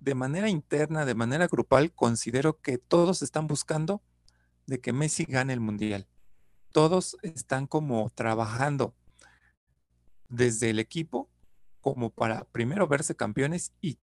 de 0.00 0.14
manera 0.14 0.48
interna, 0.48 1.04
de 1.04 1.14
manera 1.14 1.46
grupal, 1.46 1.92
considero 1.92 2.60
que 2.60 2.78
todos 2.78 3.22
están 3.22 3.46
buscando 3.46 4.02
de 4.66 4.80
que 4.80 4.92
Messi 4.92 5.24
gane 5.24 5.52
el 5.52 5.60
Mundial. 5.60 6.06
Todos 6.72 7.16
están 7.22 7.66
como 7.66 8.10
trabajando 8.10 8.94
desde 10.28 10.70
el 10.70 10.78
equipo 10.78 11.30
como 11.80 12.10
para 12.10 12.44
primero 12.44 12.88
verse 12.88 13.14
campeones 13.14 13.72
y 13.80 13.98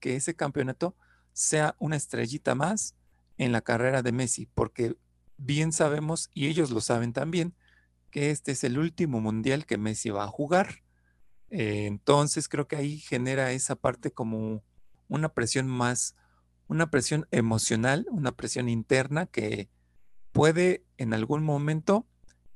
que 0.00 0.16
ese 0.16 0.34
campeonato 0.34 0.96
sea 1.32 1.76
una 1.78 1.96
estrellita 1.96 2.54
más 2.54 2.96
en 3.36 3.52
la 3.52 3.60
carrera 3.60 4.02
de 4.02 4.12
Messi, 4.12 4.46
porque 4.54 4.96
bien 5.36 5.72
sabemos, 5.72 6.30
y 6.34 6.48
ellos 6.48 6.70
lo 6.70 6.80
saben 6.80 7.12
también, 7.12 7.54
que 8.10 8.30
este 8.30 8.52
es 8.52 8.64
el 8.64 8.78
último 8.78 9.20
mundial 9.20 9.66
que 9.66 9.78
Messi 9.78 10.10
va 10.10 10.24
a 10.24 10.28
jugar. 10.28 10.82
Eh, 11.50 11.86
entonces 11.86 12.48
creo 12.48 12.66
que 12.66 12.76
ahí 12.76 12.98
genera 12.98 13.52
esa 13.52 13.76
parte 13.76 14.10
como 14.10 14.62
una 15.08 15.28
presión 15.28 15.68
más, 15.68 16.16
una 16.66 16.90
presión 16.90 17.26
emocional, 17.30 18.06
una 18.10 18.32
presión 18.32 18.68
interna 18.68 19.26
que 19.26 19.68
puede 20.38 20.84
en 20.98 21.14
algún 21.14 21.42
momento 21.42 22.06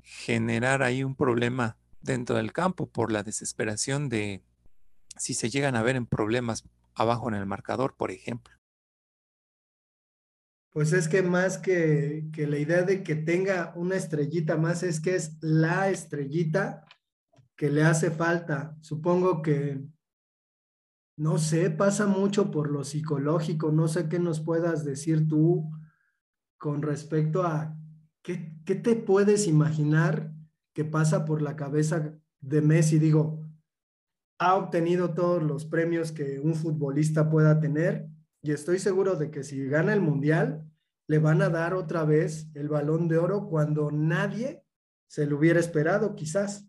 generar 0.02 0.84
ahí 0.84 1.02
un 1.02 1.16
problema 1.16 1.76
dentro 2.00 2.36
del 2.36 2.52
campo 2.52 2.88
por 2.88 3.10
la 3.10 3.24
desesperación 3.24 4.08
de 4.08 4.44
si 5.16 5.34
se 5.34 5.50
llegan 5.50 5.74
a 5.74 5.82
ver 5.82 5.96
en 5.96 6.06
problemas 6.06 6.62
abajo 6.94 7.26
en 7.28 7.34
el 7.34 7.44
marcador, 7.44 7.96
por 7.96 8.12
ejemplo. 8.12 8.54
Pues 10.70 10.92
es 10.92 11.08
que 11.08 11.24
más 11.24 11.58
que, 11.58 12.28
que, 12.32 12.46
la 12.46 12.58
idea 12.58 12.82
de 12.84 13.02
que 13.02 13.16
tenga 13.16 13.72
una 13.74 13.96
estrellita 13.96 14.56
más, 14.56 14.84
es 14.84 15.00
que 15.00 15.16
es 15.16 15.38
la 15.40 15.90
estrellita 15.90 16.86
que 17.56 17.68
le 17.68 17.82
hace 17.82 18.12
falta. 18.12 18.76
Supongo 18.80 19.42
que, 19.42 19.82
no 21.16 21.36
sé, 21.36 21.68
pasa 21.70 22.06
mucho 22.06 22.52
por 22.52 22.70
lo 22.70 22.84
psicológico, 22.84 23.72
no 23.72 23.88
sé 23.88 24.08
qué 24.08 24.20
nos 24.20 24.38
puedas 24.38 24.84
decir 24.84 25.26
tú 25.26 25.68
con 26.62 26.80
respecto 26.80 27.42
a 27.42 27.76
qué, 28.22 28.36
te 28.64 28.94
puedes 28.94 29.48
imaginar 29.48 30.32
que 30.72 30.84
pasa 30.84 31.24
por 31.24 31.42
la 31.42 31.56
cabeza 31.56 32.16
de 32.40 32.62
Messi. 32.62 33.00
Digo, 33.00 33.44
ha 34.38 34.54
obtenido 34.54 35.12
todos 35.12 35.42
los 35.42 35.64
premios 35.64 36.12
que 36.12 36.38
un 36.38 36.54
futbolista 36.54 37.28
pueda 37.28 37.58
tener 37.58 38.06
y 38.42 38.52
estoy 38.52 38.78
seguro 38.78 39.16
de 39.16 39.32
que 39.32 39.42
si 39.42 39.66
gana 39.66 39.92
el 39.92 40.02
mundial, 40.02 40.64
le 41.08 41.18
van 41.18 41.42
a 41.42 41.48
dar 41.48 41.74
otra 41.74 42.04
vez 42.04 42.48
el 42.54 42.68
balón 42.68 43.08
de 43.08 43.18
oro 43.18 43.48
cuando 43.48 43.90
nadie 43.90 44.64
se 45.08 45.26
lo 45.26 45.38
hubiera 45.38 45.58
esperado, 45.58 46.14
quizás. 46.14 46.68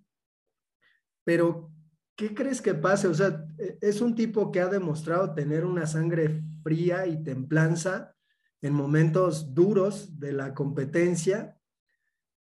Pero, 1.23 1.71
¿qué 2.15 2.33
crees 2.33 2.63
que 2.63 2.73
pase? 2.73 3.07
O 3.09 3.13
sea, 3.13 3.45
e, 3.59 3.77
es 3.79 4.01
un 4.01 4.15
tipo 4.15 4.51
que 4.51 4.59
ha 4.59 4.69
demostrado 4.69 5.35
tener 5.35 5.65
una 5.65 5.85
sangre 5.85 6.41
fría 6.63 7.05
y 7.05 7.23
templanza 7.23 8.13
en 8.63 8.73
momentos 8.73 9.53
duros 9.53 10.17
de 10.19 10.31
la 10.31 10.53
competencia 10.53 11.59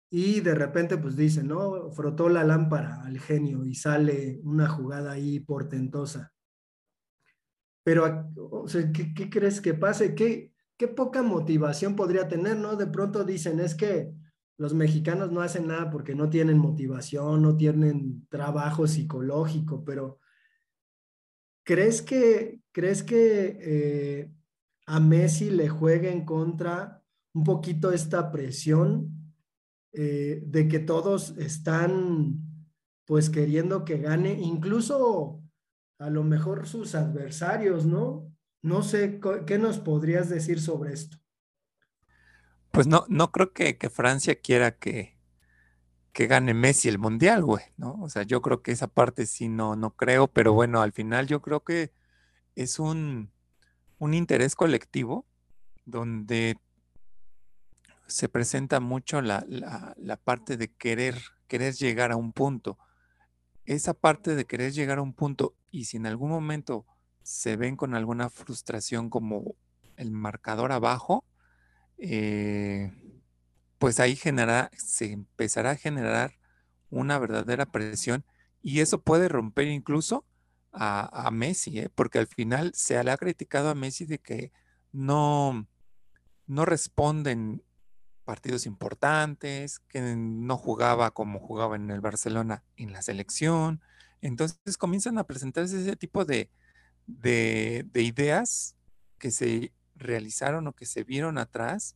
y 0.10 0.42
de 0.42 0.54
repente 0.54 0.98
pues 0.98 1.16
dice, 1.16 1.44
¿no? 1.44 1.90
Frotó 1.92 2.30
la 2.30 2.44
lámpara 2.44 3.02
al 3.02 3.20
genio 3.20 3.66
y 3.66 3.74
sale 3.74 4.40
una 4.44 4.70
jugada 4.70 5.14
ahí 5.14 5.40
portentosa. 5.40 6.32
Pero, 7.84 8.30
o 8.38 8.68
sea, 8.68 8.92
¿qué, 8.92 9.30
crees 9.32 9.62
que 9.62 9.74
pase? 9.74 10.14
¿Qué, 10.14 10.54
¿Qué 10.78 10.88
poca 10.88 11.24
motivación 11.24 11.96
podría 11.96 12.28
tener, 12.28 12.56
no? 12.56 12.76
De 12.76 12.86
pronto 12.86 13.24
dicen, 13.24 13.60
es 13.60 13.74
que 13.74 14.14
los 14.58 14.76
mexicanos 14.76 15.32
no 15.32 15.42
hacen 15.42 15.66
nada 15.66 15.90
porque 15.90 16.14
no 16.14 16.30
tienen 16.30 16.60
motivación, 16.60 17.42
no 17.42 17.58
tienen 17.58 18.28
trabajo 18.30 18.86
psicológico, 18.86 19.84
pero 19.84 20.20
¿crees 21.64 22.04
que, 22.04 22.62
crees 22.72 23.02
que 23.02 23.58
eh, 23.60 24.32
a 24.86 25.00
Messi 25.00 25.50
le 25.50 25.70
juegue 25.70 26.12
en 26.12 26.26
contra 26.26 27.04
un 27.34 27.44
poquito 27.44 27.92
esta 27.92 28.32
presión 28.32 29.34
eh, 29.94 30.42
de 30.46 30.68
que 30.68 30.80
todos 30.80 31.38
están 31.38 32.40
pues 33.06 33.30
queriendo 33.30 33.84
que 33.84 33.98
gane, 33.98 34.34
incluso 34.34 35.42
a 36.00 36.10
lo 36.10 36.24
mejor 36.24 36.68
sus 36.68 36.96
adversarios, 36.96 37.86
¿no? 37.86 38.32
No 38.64 38.84
sé, 38.84 39.20
¿qué 39.46 39.58
nos 39.58 39.80
podrías 39.80 40.30
decir 40.30 40.62
sobre 40.62 40.94
esto? 40.94 41.18
Pues 42.72 42.88
no, 42.88 43.06
no 43.10 43.32
creo 43.32 43.52
que, 43.52 43.76
Francia 43.90 44.40
quiera 44.40 44.78
que, 44.78 45.18
que 46.14 46.28
gane 46.28 46.54
Messi 46.54 46.88
el 46.88 47.00
mundial, 47.00 47.44
güey, 47.44 47.66
¿no? 47.76 48.02
O 48.02 48.08
sea, 48.08 48.24
yo 48.24 48.42
creo 48.42 48.62
que 48.62 48.72
esa 48.72 48.88
parte 48.88 49.26
sí 49.26 49.50
no, 49.50 49.76
no 49.76 49.96
creo, 49.96 50.28
pero 50.28 50.54
bueno, 50.54 50.82
al 50.82 50.94
final 50.94 51.28
yo 51.28 51.42
creo 51.42 51.64
que 51.66 51.92
es 52.56 52.80
un, 52.80 53.32
un 54.02 54.16
interés 54.16 54.56
colectivo 54.56 55.28
donde 55.86 56.58
se 58.08 58.30
presenta 58.30 58.80
mucho 58.80 59.22
la, 59.22 59.46
parte 60.24 60.58
de 60.58 60.70
querer, 60.74 61.22
querer 61.48 61.76
llegar 61.76 62.12
a 62.12 62.16
un 62.16 62.34
punto. 62.34 62.80
Esa 63.64 63.94
parte 63.94 64.34
de 64.34 64.46
querer 64.46 64.72
llegar 64.72 64.98
a 64.98 65.04
un 65.04 65.14
punto 65.14 65.54
y 65.70 65.86
si 65.86 65.98
en 65.98 66.08
algún 66.08 66.32
momento 66.32 66.88
se 67.22 67.58
ven 67.58 67.76
con 67.76 67.94
alguna 67.94 68.32
frustración 68.32 69.12
como 69.12 69.54
el 69.98 70.10
marcador 70.10 70.72
abajo, 70.72 71.24
eh, 72.00 72.92
pues 73.78 74.00
ahí 74.00 74.16
genera, 74.16 74.72
se 74.76 75.12
empezará 75.12 75.72
a 75.72 75.78
generar 75.78 76.40
una 76.90 77.20
verdadera 77.20 77.68
presión 77.68 78.26
y 78.64 78.80
eso 78.80 79.00
puede 79.00 79.30
romper 79.30 79.68
incluso 79.68 80.26
a, 80.74 81.30
Messi, 81.32 81.80
¿eh? 81.80 81.90
porque 81.94 82.20
al 82.20 82.28
final 82.28 82.72
se 82.74 83.02
le 83.04 83.12
ha 83.12 83.18
criticado 83.18 83.70
a 83.70 83.76
Messi 83.76 84.06
de 84.06 84.20
que 84.20 84.52
no, 84.92 85.68
no 86.48 86.66
responden 86.66 87.64
partidos 88.24 88.66
importantes, 88.66 89.80
que 89.80 90.02
no 90.16 90.58
jugaba 90.58 91.12
como 91.12 91.40
jugaba 91.40 91.76
en 91.76 91.90
el 91.92 92.02
Barcelona 92.02 92.64
en 92.78 92.94
la 92.94 93.02
selección. 93.02 93.82
Entonces 94.22 94.78
comienzan 94.78 95.18
a 95.18 95.26
presentarse 95.26 95.82
ese 95.82 95.96
tipo 95.96 96.24
de, 96.26 96.50
de, 97.08 97.86
ideas 97.96 98.76
que 99.18 99.32
se 99.32 99.74
realizaron 99.96 100.68
o 100.68 100.74
que 100.74 100.86
se 100.86 101.04
vieron 101.04 101.38
atrás 101.38 101.96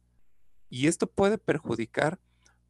y 0.70 0.88
esto 0.88 1.08
puede 1.08 1.38
perjudicar 1.38 2.20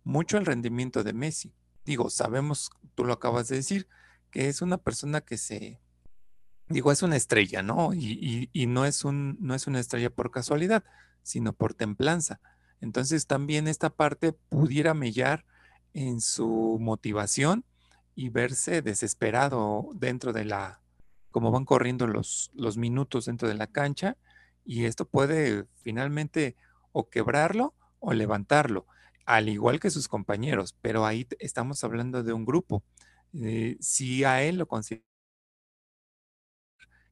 mucho 0.04 0.38
el 0.38 0.46
rendimiento 0.46 1.04
de 1.04 1.14
Messi. 1.14 1.54
Digo, 1.86 2.10
sabemos, 2.10 2.70
tú 2.94 3.06
lo 3.06 3.14
acabas 3.14 3.48
de 3.48 3.58
decir, 3.58 3.88
que 4.32 4.50
es 4.50 4.62
una 4.62 4.78
persona 4.78 5.22
que 5.22 5.38
se, 5.38 5.80
digo, 6.70 6.92
es 6.92 7.04
una 7.04 7.16
estrella, 7.16 7.62
¿no? 7.62 7.94
Y, 7.94 8.50
y, 8.52 8.66
no, 8.68 8.86
es 8.86 9.06
un, 9.06 9.38
no 9.40 9.54
es 9.56 9.68
una 9.68 9.80
estrella 9.80 10.10
por 10.10 10.32
casualidad, 10.32 10.84
sino 11.24 11.54
por 11.54 11.74
templanza. 11.74 12.40
Entonces 12.82 13.28
también 13.28 13.68
esta 13.68 13.90
parte 13.90 14.34
pudiera 14.34 14.94
mellar 14.94 15.46
en 15.94 16.22
su 16.22 16.78
motivación 16.80 17.64
y 18.16 18.30
verse 18.30 18.82
desesperado 18.82 19.90
dentro 19.96 20.34
de 20.34 20.46
la, 20.46 20.82
como 21.32 21.52
van 21.52 21.66
corriendo 21.66 22.08
los, 22.08 22.52
los 22.54 22.78
minutos 22.78 23.26
dentro 23.26 23.48
de 23.48 23.56
la 23.56 23.68
cancha, 23.68 24.18
y 24.66 24.86
esto 24.86 25.06
puede 25.08 25.66
finalmente 25.84 26.56
o 26.92 27.10
quebrarlo 27.10 27.76
o 28.00 28.14
levantarlo, 28.14 28.88
al 29.26 29.50
igual 29.50 29.80
que 29.80 29.90
sus 29.90 30.08
compañeros, 30.08 30.76
pero 30.82 31.06
ahí 31.06 31.28
estamos 31.40 31.84
hablando 31.84 32.24
de 32.24 32.34
un 32.34 32.46
grupo. 32.46 32.84
Eh, 33.34 33.78
si 33.80 34.24
a 34.24 34.44
él 34.44 34.58
lo 34.58 34.68
considera 34.68 35.04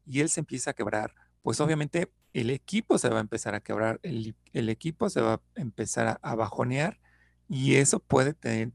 y 0.06 0.22
él 0.22 0.30
se 0.30 0.40
empieza 0.40 0.72
a 0.72 0.74
quebrar, 0.74 1.14
pues 1.42 1.60
obviamente 1.60 2.12
el 2.34 2.50
equipo 2.50 2.98
se 2.98 3.10
va 3.10 3.18
a 3.18 3.22
empezar 3.22 3.56
a 3.56 3.62
quebrar, 3.62 4.00
el, 4.04 4.36
equipo 4.54 5.10
se 5.10 5.22
va 5.22 5.34
a 5.34 5.42
empezar 5.56 6.20
a, 6.22 6.36
bajonear 6.36 7.00
y 7.48 7.76
eso 7.76 8.00
puede 8.00 8.34
tener, 8.34 8.72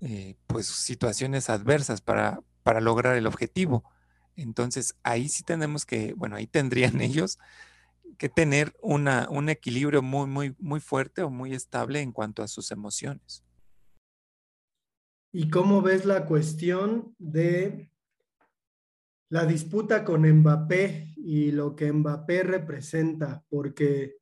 eh, 0.00 0.36
pues 0.46 0.66
situaciones 0.66 1.50
adversas 1.50 2.00
para, 2.00 2.40
para 2.62 2.80
lograr 2.80 3.16
el 3.16 3.26
objetivo. 3.26 3.84
Entonces 4.36 4.96
ahí 5.02 5.28
sí 5.28 5.44
tenemos 5.44 5.86
que, 5.86 6.14
bueno, 6.14 6.36
ahí 6.36 6.46
tendrían 6.46 7.00
ellos 7.00 7.38
que 8.18 8.28
tener 8.28 8.74
una, 8.80 9.28
un 9.30 9.48
equilibrio 9.48 10.02
muy, 10.02 10.26
muy, 10.26 10.54
muy 10.58 10.80
fuerte 10.80 11.22
o 11.22 11.30
muy 11.30 11.52
estable 11.52 12.00
en 12.00 12.12
cuanto 12.12 12.42
a 12.42 12.48
sus 12.48 12.70
emociones. 12.70 13.44
¿Y 15.32 15.50
cómo 15.50 15.82
ves 15.82 16.04
la 16.04 16.26
cuestión 16.26 17.14
de 17.18 17.90
la 19.34 19.46
disputa 19.46 20.04
con 20.04 20.22
Mbappé 20.22 21.12
y 21.16 21.50
lo 21.50 21.74
que 21.74 21.92
Mbappé 21.92 22.44
representa? 22.44 23.44
Porque 23.48 24.18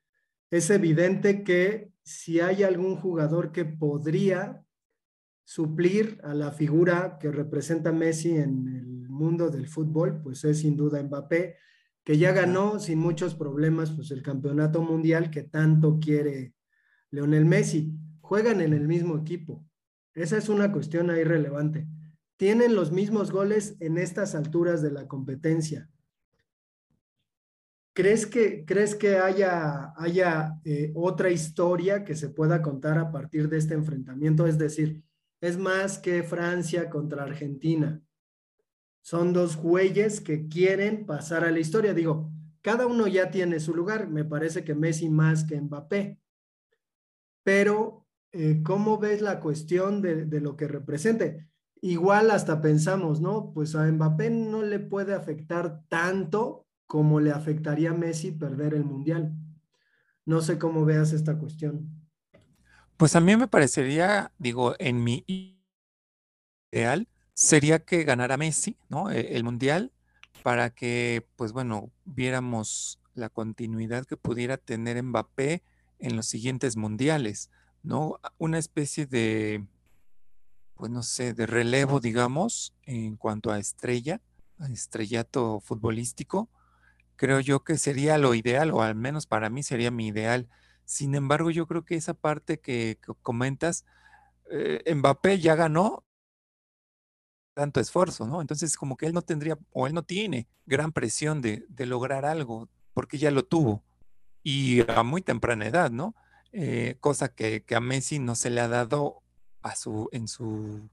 es 0.51 0.71
evidente 0.71 1.45
que 1.45 1.93
si 2.03 2.41
hay 2.41 2.63
algún 2.63 2.97
jugador 2.97 3.53
que 3.53 3.67
podría 3.67 4.65
suplir 5.45 6.19
a 6.25 6.33
la 6.33 6.51
figura 6.51 7.19
que 7.21 7.31
representa 7.31 7.93
Messi 7.93 8.31
en 8.31 8.67
el 8.69 9.11
mundo 9.11 9.51
del 9.51 9.69
fútbol, 9.69 10.23
pues 10.23 10.45
es 10.45 10.61
sin 10.61 10.79
duda 10.79 11.03
Mbappé, 11.03 11.59
que 12.03 12.17
ya 12.17 12.33
ganó 12.33 12.81
sin 12.81 12.99
muchos 12.99 13.35
problemas 13.35 13.91
pues 13.91 14.11
el 14.13 14.23
campeonato 14.23 14.81
mundial 14.81 15.31
que 15.31 15.43
tanto 15.43 15.99
quiere 16.01 16.55
Leonel 17.11 17.45
Messi. 17.45 17.93
Juegan 18.23 18.63
en 18.63 18.73
el 18.73 18.89
mismo 18.89 19.19
equipo. 19.19 19.63
Esa 20.15 20.39
es 20.39 20.49
una 20.49 20.73
cuestión 20.73 21.11
ahí 21.11 21.23
relevante. 21.23 21.87
Tienen 22.43 22.75
los 22.75 22.91
mismos 22.91 23.31
goles 23.31 23.77
en 23.79 23.99
estas 23.99 24.35
alturas 24.35 24.83
de 24.83 24.91
la 24.91 25.07
competencia. 25.07 25.89
¿Crees 27.93 28.27
que, 28.27 28.65
crees 28.65 28.97
que 28.97 29.17
haya, 29.19 29.93
haya 29.97 30.59
eh, 30.65 30.91
otra 30.97 31.31
historia 31.31 32.03
que 32.03 32.17
se 32.17 32.31
pueda 32.31 32.61
contar 32.61 32.99
a 32.99 33.13
partir 33.13 33.49
de 33.49 33.59
este 33.59 33.75
enfrentamiento? 33.75 34.49
Es 34.49 34.59
decir, 34.59 35.05
es 35.41 35.57
más 35.57 36.01
que 36.01 36.25
Francia 36.25 36.91
contra 36.91 37.23
Argentina. 37.23 38.03
Son 39.03 39.33
dos 39.33 39.57
güeyes 39.57 40.21
que 40.21 40.49
quieren 40.49 41.07
pasar 41.07 41.45
a 41.45 41.53
la 41.53 41.61
historia. 41.61 41.95
Digo, 41.95 42.33
cada 42.61 42.89
uno 42.89 43.07
ya 43.07 43.31
tiene 43.31 43.61
su 43.61 43.73
lugar. 43.73 44.09
Me 44.09 44.25
parece 44.25 44.65
que 44.65 44.75
Messi 44.75 45.09
más 45.09 45.45
que 45.45 45.61
Mbappé. 45.61 46.19
Pero, 47.45 48.05
eh, 48.33 48.65
¿cómo 48.65 48.99
ves 48.99 49.23
la 49.23 49.39
cuestión 49.39 50.03
de, 50.03 50.25
de 50.25 50.41
lo 50.41 50.57
que 50.57 50.67
represente? 50.67 51.52
Igual 51.85 52.31
hasta 52.31 52.61
pensamos, 52.63 53.21
¿no? 53.21 53.53
Pues 53.53 53.75
a 53.75 53.85
Mbappé 53.91 54.31
no 54.31 54.63
le 54.63 54.79
puede 54.79 55.15
afectar 55.15 55.83
tanto 55.89 56.69
como 56.87 57.19
le 57.19 57.33
afectaría 57.33 57.91
a 57.91 57.95
Messi 57.95 58.31
perder 58.31 58.75
el 58.75 58.85
Mundial. 58.85 59.35
No 60.25 60.43
sé 60.43 60.59
cómo 60.59 60.85
veas 60.85 61.13
esta 61.13 61.37
cuestión. 61.39 61.91
Pues 62.97 63.17
a 63.17 63.21
mí 63.21 63.37
me 63.37 63.49
parecería, 63.49 64.31
digo, 64.39 64.77
en 64.79 65.03
mi 65.03 65.25
ideal, 66.71 67.09
sería 67.35 67.81
que 67.81 68.05
ganara 68.05 68.37
Messi, 68.37 68.77
¿no? 68.89 69.11
E, 69.11 69.35
el 69.35 69.43
Mundial, 69.43 69.91
para 70.45 70.71
que, 70.71 71.27
pues 71.35 71.53
bueno, 71.53 71.91
viéramos 72.05 73.01
la 73.15 73.29
continuidad 73.29 74.05
que 74.05 74.17
pudiera 74.17 74.57
tener 74.57 75.03
Mbappé 75.03 75.65
en 75.99 76.15
los 76.15 76.27
siguientes 76.27 76.77
mundiales, 76.77 77.51
¿no? 77.83 78.21
Una 78.39 78.59
especie 78.59 79.07
de, 79.07 79.67
pues 80.83 80.91
no 80.91 81.05
sé, 81.05 81.33
de 81.33 81.47
relevo, 81.47 82.01
digamos, 82.01 82.75
en 82.83 83.17
cuanto 83.17 83.53
a 83.53 83.61
estrella, 83.61 84.21
a 84.59 84.67
estrellato 84.67 85.61
futbolístico, 85.61 86.51
creo 87.15 87.39
yo 87.39 87.63
que 87.63 87.79
sería 87.79 88.19
lo 88.19 88.35
ideal, 88.35 88.73
o 88.73 88.83
al 88.83 88.97
menos 88.97 89.29
para 89.29 89.49
mí 89.49 89.63
sería 89.63 89.93
mi 89.93 90.09
ideal. 90.09 90.49
Sin 90.85 91.15
embargo, 91.15 91.53
yo 91.53 91.69
creo 91.69 91.85
que 91.85 91.95
esa 91.95 92.15
parte 92.15 92.59
que, 92.59 92.99
comentas, 93.23 93.85
eh, 94.51 94.83
Mbappé 94.93 95.39
ya 95.39 95.55
ganó 95.55 96.03
tanto 97.55 97.79
esfuerzo, 97.79 98.27
¿no? 98.27 98.41
Entonces, 98.41 98.77
como 98.77 98.97
que 98.97 99.07
él 99.07 99.13
no 99.13 99.23
tendría, 99.23 99.57
o 99.71 99.87
él 99.87 99.95
no 99.95 100.03
tiene 100.03 100.49
gran 100.67 100.91
presión 100.91 101.41
de, 101.43 101.65
lograr 101.87 102.25
algo, 102.25 102.69
porque 102.93 103.19
ya 103.19 103.31
lo 103.31 103.45
tuvo, 103.45 103.85
y 104.43 104.81
a 104.91 105.05
muy 105.05 105.23
temprana 105.23 105.65
edad, 105.65 105.93
¿no? 105.93 106.17
Eh, 106.51 106.97
cosa 106.99 107.29
que, 107.29 107.65
a 107.73 107.79
Messi 107.79 108.19
no 108.19 108.35
se 108.35 108.51
le 108.51 108.61
ha 108.61 108.67
dado 108.67 109.22
a 109.63 109.77
su, 109.77 110.09
en 110.13 110.29
su 110.29 110.89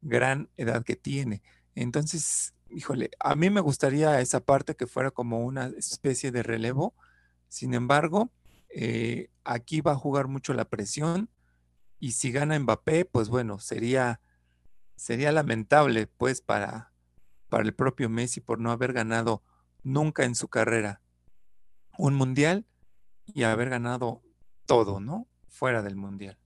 gran 0.00 0.48
edad 0.56 0.84
que 0.84 0.96
tiene. 0.96 1.42
Entonces, 1.74 2.54
híjole, 2.70 3.10
a 3.20 3.34
mí 3.34 3.50
me 3.50 3.60
gustaría 3.60 4.20
esa 4.20 4.40
parte 4.40 4.74
que 4.74 4.86
fuera 4.86 5.10
como 5.10 5.44
una 5.44 5.66
especie 5.76 6.30
de 6.30 6.42
relevo. 6.42 6.94
Sin 7.48 7.74
embargo, 7.74 8.30
eh, 8.68 9.30
aquí 9.44 9.80
va 9.80 9.92
a 9.92 9.96
jugar 9.96 10.28
mucho 10.28 10.54
la 10.54 10.66
presión 10.66 11.30
y 12.00 12.12
si 12.12 12.30
gana 12.32 12.58
Mbappé, 12.58 13.04
pues 13.04 13.28
bueno, 13.28 13.58
sería 13.58 14.20
sería 14.98 15.30
lamentable, 15.30 16.08
pues, 16.08 16.40
para, 16.40 16.92
para 17.48 17.64
el 17.64 17.72
propio 17.72 18.08
Messi 18.08 18.40
por 18.40 18.58
no 18.58 18.72
haber 18.72 18.92
ganado 18.92 19.42
nunca 19.82 20.24
en 20.24 20.34
su 20.34 20.48
carrera 20.48 21.00
un 21.96 22.14
mundial 22.14 22.66
y 23.26 23.44
haber 23.44 23.70
ganado 23.70 24.22
todo, 24.66 25.00
¿no? 25.00 25.26
Fuera 25.46 25.82
del 25.82 25.96
mundial. 25.96 26.38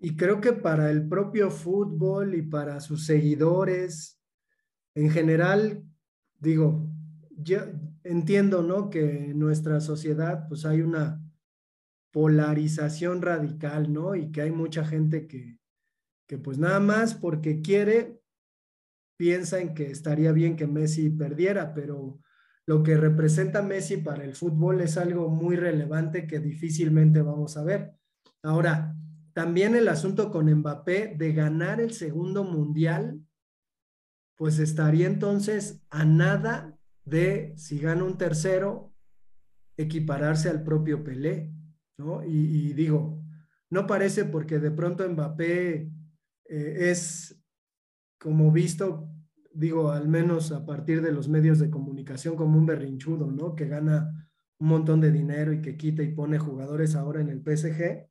Y 0.00 0.16
creo 0.16 0.40
que 0.40 0.54
para 0.54 0.90
el 0.90 1.06
propio 1.06 1.50
fútbol 1.50 2.34
y 2.34 2.42
para 2.42 2.80
sus 2.80 3.04
seguidores, 3.04 4.18
en 4.94 5.10
general, 5.10 5.84
digo, 6.38 6.90
entiendo, 8.02 8.62
¿no? 8.62 8.88
Que 8.88 9.26
en 9.26 9.38
nuestra 9.38 9.80
sociedad, 9.80 10.48
pues 10.48 10.64
hay 10.64 10.80
una 10.80 11.22
polarización 12.12 13.20
radical, 13.20 13.92
¿no? 13.92 14.16
Y 14.16 14.32
que 14.32 14.40
hay 14.40 14.50
mucha 14.50 14.86
gente 14.86 15.26
que, 15.26 15.58
que 16.26 16.38
pues 16.38 16.58
nada 16.58 16.80
más 16.80 17.14
porque 17.14 17.60
quiere, 17.60 18.20
piensa 19.18 19.60
en 19.60 19.74
que 19.74 19.90
estaría 19.90 20.32
bien 20.32 20.56
que 20.56 20.66
Messi 20.66 21.10
perdiera, 21.10 21.74
pero 21.74 22.20
lo 22.66 22.82
que 22.82 22.96
representa 22.96 23.62
Messi 23.62 23.98
para 23.98 24.24
el 24.24 24.34
fútbol 24.34 24.80
es 24.80 24.96
algo 24.96 25.28
muy 25.28 25.56
relevante 25.56 26.26
que 26.26 26.40
difícilmente 26.40 27.20
vamos 27.20 27.56
a 27.56 27.64
ver. 27.64 27.92
Ahora, 28.42 28.96
también 29.32 29.74
el 29.74 29.88
asunto 29.88 30.30
con 30.30 30.52
Mbappé 30.52 31.14
de 31.16 31.32
ganar 31.32 31.80
el 31.80 31.92
segundo 31.92 32.44
mundial, 32.44 33.20
pues 34.36 34.58
estaría 34.58 35.06
entonces 35.06 35.82
a 35.90 36.04
nada 36.04 36.76
de, 37.04 37.52
si 37.56 37.78
gana 37.78 38.04
un 38.04 38.16
tercero, 38.18 38.92
equipararse 39.76 40.48
al 40.48 40.62
propio 40.62 41.04
Pelé, 41.04 41.52
¿no? 41.98 42.24
Y, 42.24 42.72
digo, 42.72 43.22
no 43.70 43.86
parece 43.86 44.24
porque 44.24 44.58
de 44.58 44.70
pronto 44.70 45.08
Mbappé 45.08 45.90
eh, 46.46 46.76
es 46.90 47.36
como 48.18 48.50
visto 48.50 49.10
digo, 49.52 49.90
al 49.90 50.08
menos 50.08 50.52
a 50.52 50.64
partir 50.64 51.02
de 51.02 51.12
los 51.12 51.28
medios 51.28 51.58
de 51.58 51.70
comunicación 51.70 52.36
como 52.36 52.58
un 52.58 52.66
berrinchudo, 52.66 53.30
¿no? 53.30 53.54
Que 53.54 53.66
gana 53.66 54.28
un 54.58 54.68
montón 54.68 55.00
de 55.00 55.10
dinero 55.10 55.52
y 55.52 55.60
que 55.60 55.76
quita 55.76 56.02
y 56.02 56.14
pone 56.14 56.38
jugadores 56.38 56.94
ahora 56.94 57.20
en 57.20 57.28
el 57.28 57.42
PSG. 57.42 58.08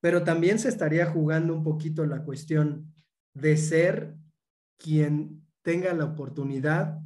Pero 0.00 0.24
también 0.24 0.58
se 0.58 0.68
estaría 0.68 1.06
jugando 1.06 1.54
un 1.54 1.62
poquito 1.62 2.06
la 2.06 2.24
cuestión 2.24 2.92
de 3.34 3.56
ser 3.56 4.16
quien 4.78 5.46
tenga 5.62 5.92
la 5.92 6.06
oportunidad 6.06 6.98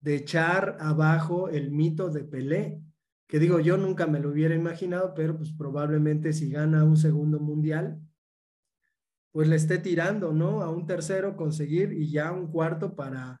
de 0.00 0.16
echar 0.16 0.76
abajo 0.80 1.48
el 1.48 1.70
mito 1.70 2.10
de 2.10 2.24
Pelé, 2.24 2.82
que 3.26 3.38
digo, 3.38 3.60
yo 3.60 3.76
nunca 3.76 4.06
me 4.06 4.20
lo 4.20 4.30
hubiera 4.30 4.54
imaginado, 4.54 5.14
pero 5.14 5.36
pues 5.36 5.52
probablemente 5.52 6.32
si 6.32 6.50
gana 6.50 6.84
un 6.84 6.96
segundo 6.96 7.40
mundial, 7.40 8.00
pues 9.32 9.48
le 9.48 9.56
esté 9.56 9.78
tirando, 9.78 10.32
¿no? 10.32 10.60
A 10.60 10.70
un 10.70 10.86
tercero 10.86 11.36
conseguir 11.36 11.92
y 11.92 12.10
ya 12.10 12.30
un 12.32 12.48
cuarto 12.48 12.94
para 12.94 13.40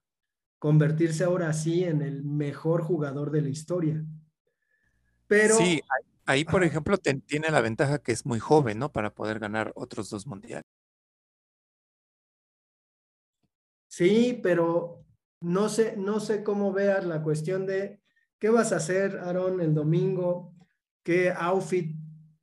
convertirse 0.58 1.24
ahora 1.24 1.52
sí 1.52 1.84
en 1.84 2.00
el 2.00 2.24
mejor 2.24 2.82
jugador 2.82 3.30
de 3.30 3.42
la 3.42 3.50
historia. 3.50 4.04
Pero... 5.26 5.56
Sí, 5.56 5.80
ahí, 6.26 6.44
por 6.44 6.64
ejemplo, 6.64 6.96
tiene 6.98 7.50
la 7.50 7.60
ventaja 7.60 7.98
que 7.98 8.12
es 8.12 8.26
muy 8.26 8.38
joven, 8.38 8.78
¿no? 8.78 8.92
Para 8.92 9.14
poder 9.14 9.38
ganar 9.38 9.72
otros 9.74 10.10
dos 10.10 10.26
mundiales. 10.26 10.64
Sí, 13.88 14.40
pero 14.42 15.04
no 15.40 15.68
sé, 15.68 15.96
no 15.96 16.20
sé 16.20 16.42
cómo 16.42 16.72
veas 16.72 17.04
la 17.06 17.22
cuestión 17.22 17.66
de 17.66 18.00
qué 18.38 18.48
vas 18.50 18.72
a 18.72 18.76
hacer, 18.76 19.18
Aaron, 19.18 19.60
el 19.60 19.74
domingo, 19.74 20.54
qué 21.02 21.30
outfit 21.30 21.96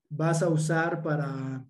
vas 0.09 0.41
a 0.43 0.49
usar 0.49 1.01
para 1.03 1.65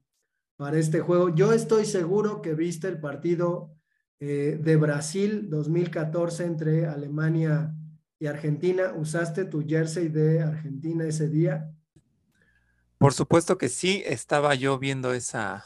para 0.61 0.77
este 0.77 0.99
juego. 0.99 1.33
Yo 1.33 1.53
estoy 1.53 1.85
seguro 1.85 2.43
que 2.43 2.53
viste 2.53 2.87
el 2.87 2.99
partido 2.99 3.75
eh, 4.19 4.59
de 4.61 4.75
Brasil 4.75 5.49
2014 5.49 6.45
entre 6.45 6.85
Alemania 6.85 7.75
y 8.19 8.27
Argentina. 8.27 8.93
¿Usaste 8.95 9.45
tu 9.45 9.67
jersey 9.67 10.09
de 10.09 10.43
Argentina 10.43 11.03
ese 11.05 11.29
día? 11.29 11.73
Por 13.01 13.15
supuesto 13.15 13.57
que 13.57 13.67
sí, 13.67 14.03
estaba 14.05 14.53
yo 14.53 14.77
viendo 14.77 15.11
esa, 15.15 15.65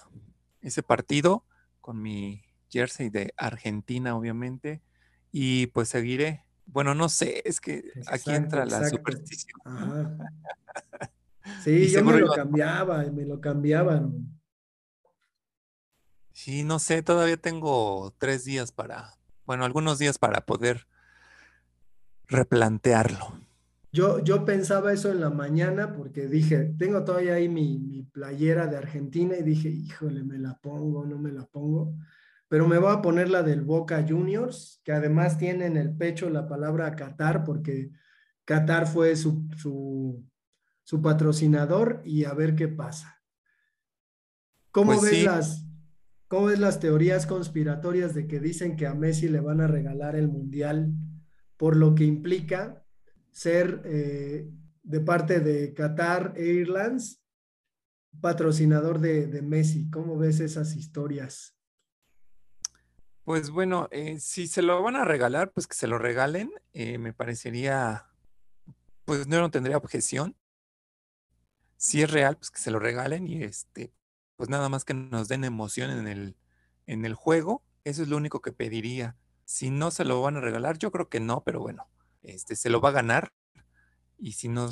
ese 0.61 0.83
partido 0.83 1.43
con 1.81 2.01
mi 2.01 2.45
jersey 2.69 3.09
de 3.09 3.33
Argentina, 3.35 4.15
obviamente, 4.15 4.81
y 5.33 5.67
pues 5.67 5.89
seguiré. 5.89 6.45
Bueno, 6.65 6.95
no 6.95 7.09
sé, 7.09 7.41
es 7.43 7.59
que 7.59 7.91
aquí 8.07 8.31
entra 8.31 8.65
la 8.65 8.87
superstición. 8.87 9.61
Sí, 11.59 11.91
yo 11.91 12.03
me 12.05 12.19
lo 12.19 12.33
cambiaba, 12.33 13.03
me 13.03 13.25
lo 13.25 13.41
cambiaban. 13.41 14.39
Sí, 16.31 16.63
no 16.63 16.79
sé, 16.79 17.03
todavía 17.03 17.37
tengo 17.37 18.13
tres 18.17 18.45
días 18.45 18.71
para, 18.71 19.17
bueno, 19.45 19.65
algunos 19.65 19.99
días 19.99 20.17
para 20.17 20.45
poder 20.45 20.87
replantearlo. 22.27 23.44
Yo, 23.95 24.21
yo 24.21 24.43
pensaba 24.43 24.91
eso 24.91 25.09
en 25.09 25.21
la 25.21 25.29
mañana 25.29 25.93
porque 25.93 26.27
dije, 26.27 26.75
tengo 26.77 27.05
todavía 27.05 27.35
ahí 27.35 27.47
mi, 27.47 27.79
mi 27.79 28.03
playera 28.03 28.67
de 28.67 28.75
Argentina 28.75 29.37
y 29.37 29.41
dije, 29.41 29.69
híjole, 29.69 30.21
me 30.21 30.37
la 30.37 30.59
pongo, 30.59 31.05
no 31.05 31.17
me 31.17 31.31
la 31.31 31.45
pongo, 31.45 31.95
pero 32.49 32.67
me 32.67 32.77
voy 32.77 32.91
a 32.91 33.01
poner 33.01 33.29
la 33.29 33.41
del 33.41 33.61
Boca 33.61 34.05
Juniors, 34.05 34.81
que 34.83 34.91
además 34.91 35.37
tiene 35.37 35.67
en 35.67 35.77
el 35.77 35.95
pecho 35.95 36.29
la 36.29 36.45
palabra 36.45 36.93
Qatar 36.93 37.45
porque 37.45 37.91
Qatar 38.43 38.85
fue 38.85 39.15
su, 39.15 39.47
su, 39.55 40.21
su 40.83 41.01
patrocinador 41.01 42.01
y 42.03 42.25
a 42.25 42.33
ver 42.33 42.53
qué 42.53 42.67
pasa. 42.67 43.21
¿Cómo 44.71 44.91
pues 44.91 45.09
ves 45.09 45.23
las, 45.23 45.65
¿Cómo 46.27 46.47
ves 46.47 46.59
las 46.59 46.81
teorías 46.81 47.25
conspiratorias 47.25 48.13
de 48.13 48.27
que 48.27 48.41
dicen 48.41 48.75
que 48.75 48.87
a 48.87 48.93
Messi 48.93 49.29
le 49.29 49.39
van 49.39 49.61
a 49.61 49.67
regalar 49.67 50.17
el 50.17 50.27
Mundial 50.27 50.91
por 51.55 51.77
lo 51.77 51.95
que 51.95 52.03
implica 52.03 52.84
ser 53.35 53.81
eh, 53.83 54.49
de 54.83 54.99
parte 55.01 55.41
de 55.41 55.73
Qatar 55.73 56.33
Airlines 56.37 57.21
patrocinador 58.21 58.99
de, 58.99 59.41
Messi? 59.41 59.89
¿Cómo 59.89 60.17
ves 60.17 60.39
esas 60.39 60.73
historias? 60.75 61.53
Pues 63.25 63.49
bueno, 63.49 63.89
eh, 63.91 64.19
si 64.21 64.47
se 64.47 64.61
lo 64.61 64.81
van 64.81 64.95
a 64.95 65.03
regalar, 65.03 65.51
pues 65.51 65.67
que 65.67 65.75
se 65.75 65.87
lo 65.87 65.97
regalen. 65.97 66.49
Eh, 66.71 66.97
me 66.97 67.11
parecería, 67.11 68.05
pues 69.03 69.27
no, 69.27 69.41
no 69.41 69.51
tendría 69.51 69.75
objeción. 69.75 70.37
Si 71.75 72.01
es 72.01 72.09
real, 72.09 72.37
pues 72.37 72.51
que 72.51 72.59
se 72.59 72.71
lo 72.71 72.79
regalen 72.79 73.27
y 73.27 73.43
este, 73.43 73.91
pues 74.37 74.49
nada 74.49 74.69
más 74.69 74.85
que 74.85 74.93
nos 74.93 75.27
den 75.27 75.43
emoción 75.43 75.91
en 75.91 76.07
el, 76.07 76.37
en 76.87 77.03
el 77.03 77.15
juego. 77.15 77.65
Eso 77.83 78.01
es 78.01 78.07
lo 78.07 78.15
único 78.15 78.41
que 78.41 78.53
pediría. 78.53 79.17
Si 79.43 79.71
no 79.71 79.91
se 79.91 80.05
lo 80.05 80.21
van 80.21 80.37
a 80.37 80.41
regalar, 80.41 80.77
yo 80.77 80.89
creo 80.89 81.09
que 81.09 81.19
no, 81.19 81.43
pero 81.43 81.59
bueno, 81.59 81.89
este 82.27 82.55
se 82.55 82.69
lo 82.69 82.81
va 82.81 82.89
a 82.89 82.93
ganar. 82.93 83.31
Y 84.17 84.33
si 84.33 84.47
no, 84.47 84.69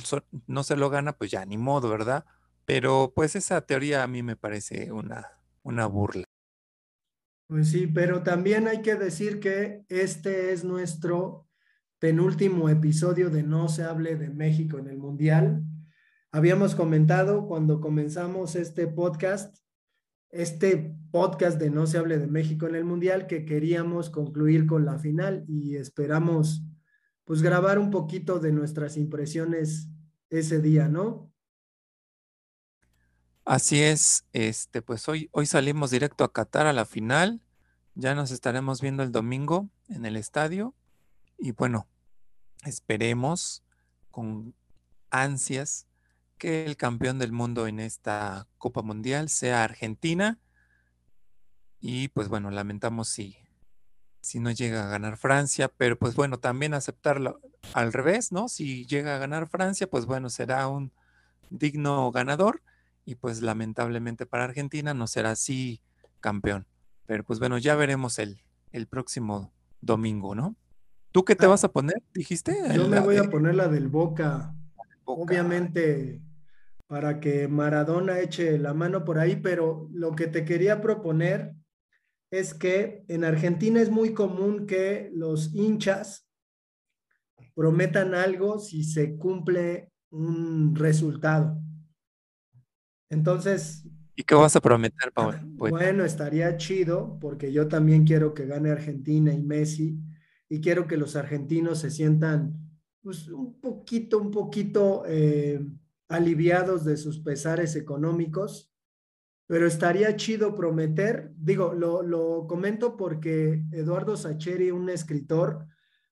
no 0.48 0.64
se 0.64 0.76
lo 0.76 0.90
gana, 0.90 1.18
pues 1.18 1.32
ya 1.32 1.46
ni 1.46 1.58
modo, 1.58 1.90
¿verdad? 1.90 2.26
Pero 2.66 3.12
pues 3.16 3.36
esa 3.36 3.62
teoría 3.62 4.04
a 4.04 4.08
mí 4.08 4.24
me 4.24 4.36
parece 4.36 4.92
una, 4.92 5.28
una 5.64 5.86
burla. 5.86 6.24
Pues 7.48 7.70
sí, 7.70 7.88
pero 7.88 8.24
también 8.24 8.68
hay 8.68 8.82
que 8.82 8.96
decir 8.96 9.40
que 9.40 9.84
este 9.90 10.54
es 10.54 10.64
nuestro 10.64 11.48
penúltimo 12.00 12.70
episodio 12.70 13.30
de 13.30 13.44
No 13.44 13.68
se 13.70 13.84
hable 13.84 14.16
de 14.16 14.30
México 14.30 14.78
en 14.78 14.88
el 14.88 14.98
Mundial. 14.98 15.64
Habíamos 16.32 16.74
comentado 16.74 17.48
cuando 17.48 17.80
comenzamos 17.80 18.56
este 18.56 18.88
podcast, 18.88 19.58
este 20.32 20.96
podcast 21.12 21.60
de 21.60 21.70
No 21.70 21.86
se 21.86 21.98
hable 21.98 22.18
de 22.18 22.28
México 22.28 22.68
en 22.68 22.76
el 22.76 22.86
Mundial, 22.86 23.28
que 23.28 23.46
queríamos 23.46 24.10
concluir 24.10 24.66
con 24.66 24.84
la 24.84 24.98
final 24.98 25.46
y 25.48 25.76
esperamos 25.76 26.64
pues 27.26 27.42
grabar 27.42 27.80
un 27.80 27.90
poquito 27.90 28.40
de 28.40 28.52
nuestras 28.52 28.98
impresiones 28.98 29.88
ese 30.30 30.62
día, 30.62 30.88
¿no? 30.88 31.32
Así 33.46 33.82
es, 33.82 34.26
este, 34.32 34.82
pues 34.82 35.08
hoy, 35.10 35.30
hoy 35.34 35.46
salimos 35.46 35.92
directo 35.92 36.24
a 36.24 36.32
Qatar 36.32 36.66
a 36.66 36.74
la 36.74 36.86
final. 36.86 37.42
Ya 37.94 38.16
nos 38.16 38.32
estaremos 38.32 38.82
viendo 38.82 39.04
el 39.04 39.12
domingo 39.12 39.70
en 39.90 40.06
el 40.06 40.16
estadio. 40.16 40.74
Y 41.38 41.52
bueno, 41.52 41.88
esperemos 42.66 43.64
con 44.12 44.56
ansias 45.10 45.88
que 46.38 46.66
el 46.66 46.78
campeón 46.78 47.20
del 47.20 47.32
mundo 47.32 47.68
en 47.68 47.80
esta 47.80 48.48
Copa 48.58 48.82
Mundial 48.82 49.30
sea 49.30 49.64
Argentina. 49.64 50.40
Y 51.80 52.08
pues 52.10 52.30
bueno, 52.30 52.50
lamentamos 52.50 53.10
si, 53.10 53.38
si 54.24 54.40
no 54.40 54.52
llega 54.52 54.86
a 54.86 54.88
ganar 54.88 55.18
Francia, 55.18 55.70
pero 55.76 56.00
pues 56.00 56.16
bueno, 56.16 56.40
también 56.40 56.74
aceptarlo 56.74 57.42
al 57.74 57.92
revés, 57.92 58.32
¿no? 58.32 58.48
Si 58.48 58.86
llega 58.86 59.18
a 59.18 59.20
ganar 59.20 59.50
Francia, 59.50 59.86
pues 59.86 60.06
bueno, 60.06 60.30
será 60.30 60.70
un 60.70 60.94
digno 61.50 62.10
ganador 62.10 62.62
y 63.04 63.16
pues 63.16 63.42
lamentablemente 63.42 64.26
para 64.26 64.46
Argentina 64.46 64.94
no 64.94 65.08
será 65.08 65.32
así 65.32 65.82
campeón. 66.22 66.66
Pero 67.06 67.26
pues 67.26 67.40
bueno, 67.40 67.58
ya 67.58 67.76
veremos 67.76 68.18
el, 68.18 68.40
el 68.72 68.88
próximo 68.88 69.52
domingo, 69.82 70.36
¿no? 70.36 70.56
¿Tú 71.12 71.26
qué 71.26 71.36
te 71.36 71.46
ah. 71.48 71.50
vas 71.50 71.66
a 71.66 71.74
poner? 71.74 72.02
¿Dijiste? 72.14 72.56
Yo 72.74 72.88
me 72.88 73.02
voy 73.02 73.18
a 73.18 73.30
poner 73.30 73.56
la 73.56 73.68
del 73.68 73.90
Boca. 73.90 74.56
Obviamente 75.04 76.22
para 76.88 77.20
que 77.20 77.50
Maradona 77.50 78.20
eche 78.20 78.58
la 78.58 78.74
mano 78.74 79.04
por 79.04 79.20
ahí, 79.20 79.36
pero 79.36 79.90
lo 79.92 80.16
que 80.16 80.28
te 80.28 80.46
quería 80.46 80.80
proponer 80.80 81.56
es 82.34 82.56
que 82.56 83.06
en 83.10 83.24
Argentina 83.24 83.80
es 83.80 83.92
muy 83.92 84.16
común 84.16 84.66
que 84.66 85.12
los 85.14 85.54
hinchas 85.54 86.28
prometan 87.54 88.16
algo 88.16 88.58
si 88.58 88.84
se 88.84 89.16
cumple 89.18 89.92
un 90.10 90.76
resultado. 90.76 91.62
Entonces... 93.12 93.88
¿Y 94.16 94.24
qué 94.24 94.34
vas 94.34 94.56
a 94.56 94.62
prometer, 94.62 95.12
Paul? 95.14 95.42
Bueno, 95.44 96.04
estaría 96.04 96.58
chido 96.58 97.20
porque 97.22 97.54
yo 97.54 97.68
también 97.68 98.04
quiero 98.04 98.34
que 98.34 98.48
gane 98.48 98.72
Argentina 98.72 99.32
y 99.32 99.44
Messi 99.44 100.00
y 100.50 100.60
quiero 100.60 100.88
que 100.88 100.98
los 100.98 101.16
argentinos 101.16 101.82
se 101.82 101.92
sientan 101.92 102.58
pues, 103.04 103.28
un 103.28 103.62
poquito, 103.62 104.18
un 104.18 104.32
poquito... 104.32 105.04
Eh, 105.06 105.64
aliviados 106.10 106.86
de 106.86 106.98
sus 106.98 107.20
pesares 107.20 107.76
económicos, 107.76 108.73
pero 109.48 109.68
estaría 109.68 110.16
chido 110.16 110.56
prometer, 110.56 111.32
digo, 111.36 111.74
lo, 111.74 112.48
comento 112.48 112.96
porque 112.96 113.64
Eduardo 113.72 114.16
Sacheri, 114.16 114.72
un 114.72 114.90
escritor 114.90 115.68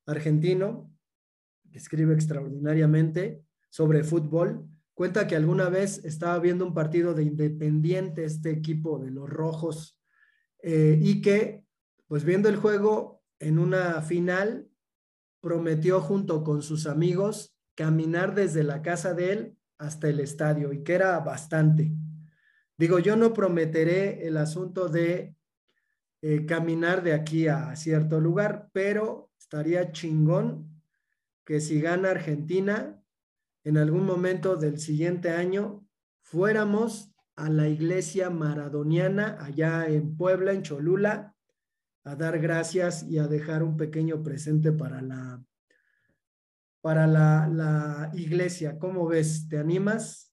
argentino, 0.06 0.94
que 1.72 1.78
escribe 1.78 2.14
extraordinariamente 2.14 3.44
sobre 3.70 4.04
fútbol, 4.04 4.68
cuenta 4.94 5.28
que 5.28 5.36
alguna 5.36 5.70
vez 5.70 6.04
estaba 6.04 6.38
viendo 6.40 6.66
un 6.66 6.74
partido 6.74 7.14
de 7.14 7.24
Independiente, 7.24 8.26
este 8.26 8.52
equipo 8.52 9.00
de 9.00 9.12
los 9.12 9.30
rojos, 9.30 9.98
eh, 10.62 11.00
y 11.02 11.22
que, 11.22 11.64
pues 12.08 12.26
viendo 12.26 12.50
el 12.50 12.58
juego 12.58 13.24
en 13.40 13.58
una 13.58 14.02
final, 14.02 14.68
prometió 15.40 16.02
junto 16.02 16.44
con 16.44 16.62
sus 16.62 16.86
amigos 16.86 17.56
caminar 17.76 18.36
desde 18.36 18.64
la 18.64 18.82
casa 18.82 19.14
de 19.14 19.32
él 19.32 19.58
hasta 19.80 20.08
el 20.08 20.20
estadio 20.20 20.72
y 20.72 20.84
que 20.84 20.94
era 20.94 21.18
bastante. 21.20 21.92
Digo, 22.82 22.98
yo 22.98 23.16
no 23.16 23.32
prometeré 23.32 24.26
el 24.26 24.38
asunto 24.38 24.90
de 24.90 25.36
eh, 26.24 26.48
caminar 26.48 27.04
de 27.04 27.14
aquí 27.14 27.48
a 27.48 27.76
cierto 27.76 28.20
lugar, 28.20 28.72
pero 28.74 29.30
estaría 29.38 29.92
chingón 29.92 30.82
que 31.46 31.62
si 31.62 31.80
gana 31.80 32.10
Argentina, 32.10 33.00
en 33.64 33.78
algún 33.78 34.04
momento 34.04 34.56
del 34.56 34.80
siguiente 34.80 35.30
año, 35.30 35.88
fuéramos 36.24 37.14
a 37.36 37.50
la 37.50 37.70
iglesia 37.70 38.32
maradoniana 38.32 39.38
allá 39.40 39.86
en 39.86 40.18
Puebla, 40.18 40.52
en 40.52 40.64
Cholula, 40.64 41.36
a 42.04 42.16
dar 42.16 42.40
gracias 42.40 43.04
y 43.04 43.20
a 43.20 43.28
dejar 43.28 43.62
un 43.62 43.78
pequeño 43.78 44.24
presente 44.24 44.72
para 44.72 45.04
la, 45.04 45.46
para 46.82 47.06
la, 47.06 47.48
la 47.48 48.10
iglesia. 48.16 48.80
¿Cómo 48.80 49.06
ves? 49.06 49.48
¿Te 49.50 49.60
animas? 49.60 50.31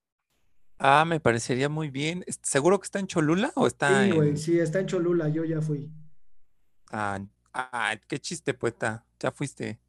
Ah, 0.79 1.05
me 1.05 1.21
parecería 1.21 1.69
muy 1.69 1.91
bien. 1.91 2.25
¿Es- 2.27 2.39
¿Seguro 2.43 2.79
que 2.79 2.85
está 2.85 2.99
en 3.01 3.07
Cholula 3.07 3.53
o 3.57 3.67
está 3.67 4.05
Sí, 4.05 4.11
güey, 4.13 4.29
en... 4.31 4.37
sí, 4.37 4.59
está 4.59 4.81
en 4.81 4.87
Cholula, 4.87 5.29
yo 5.29 5.45
ya 5.45 5.61
fui. 5.61 5.91
Ah, 6.91 7.21
ah, 7.53 7.95
qué 8.09 8.19
chiste, 8.19 8.55
poeta. 8.55 9.05
Ya 9.21 9.31
fuiste. 9.33 9.81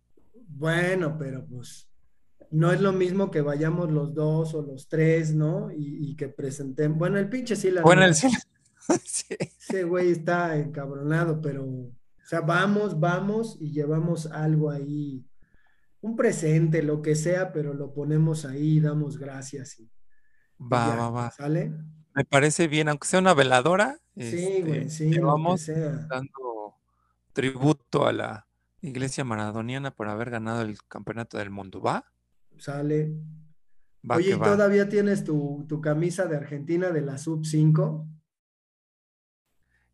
Bueno, 0.47 1.15
pero 1.17 1.45
pues 1.45 1.87
no 2.51 2.71
es 2.71 2.81
lo 2.81 2.91
mismo 2.91 3.29
que 3.29 3.41
vayamos 3.41 3.91
los 3.91 4.13
dos 4.15 4.53
o 4.55 4.61
los 4.63 4.87
tres, 4.87 5.33
¿no? 5.35 5.71
Y, 5.71 6.09
y 6.11 6.15
que 6.15 6.29
presentemos. 6.29 6.97
Bueno, 6.97 7.17
el 7.19 7.29
pinche 7.29 7.55
sí 7.55 7.69
la 7.71 7.81
Bueno, 7.81 8.03
el 8.03 8.15
cielo. 8.15 8.35
Sí. 9.05 9.35
Ese 9.39 9.83
güey 9.83 10.09
está 10.09 10.57
encabronado, 10.57 11.39
pero, 11.41 11.63
o 11.63 11.91
sea, 12.25 12.41
vamos, 12.41 12.99
vamos 12.99 13.55
y 13.61 13.71
llevamos 13.71 14.25
algo 14.25 14.71
ahí, 14.71 15.23
un 16.01 16.15
presente, 16.15 16.81
lo 16.81 16.99
que 17.03 17.13
sea, 17.13 17.53
pero 17.53 17.75
lo 17.75 17.93
ponemos 17.93 18.45
ahí, 18.45 18.79
damos 18.79 19.19
gracias 19.19 19.79
y 19.79 19.91
Va, 20.61 20.87
ya, 20.89 20.95
va, 20.95 21.09
va. 21.09 21.31
¿sale? 21.31 21.71
Me 22.13 22.25
parece 22.25 22.67
bien, 22.67 22.89
aunque 22.89 23.07
sea 23.07 23.19
una 23.19 23.33
veladora, 23.33 23.99
Sí, 24.17 24.61
güey, 24.61 24.79
este, 24.81 24.89
sí, 24.89 25.05
que 25.09 25.15
llevamos 25.15 25.61
sea. 25.61 26.07
dando 26.09 26.75
tributo 27.33 28.05
a 28.07 28.11
la 28.13 28.47
iglesia 28.81 29.23
maradoniana 29.23 29.91
por 29.91 30.09
haber 30.09 30.29
ganado 30.29 30.61
el 30.61 30.77
campeonato 30.87 31.37
del 31.37 31.49
mundo. 31.49 31.81
¿Va? 31.81 32.05
Sale. 32.57 33.13
Va 34.09 34.15
Oye, 34.17 34.31
¿y 34.31 34.39
todavía 34.39 34.89
tienes 34.89 35.23
tu, 35.23 35.65
tu 35.67 35.79
camisa 35.81 36.25
de 36.25 36.35
Argentina 36.37 36.89
de 36.91 37.01
la 37.01 37.17
Sub 37.17 37.45
5? 37.45 38.07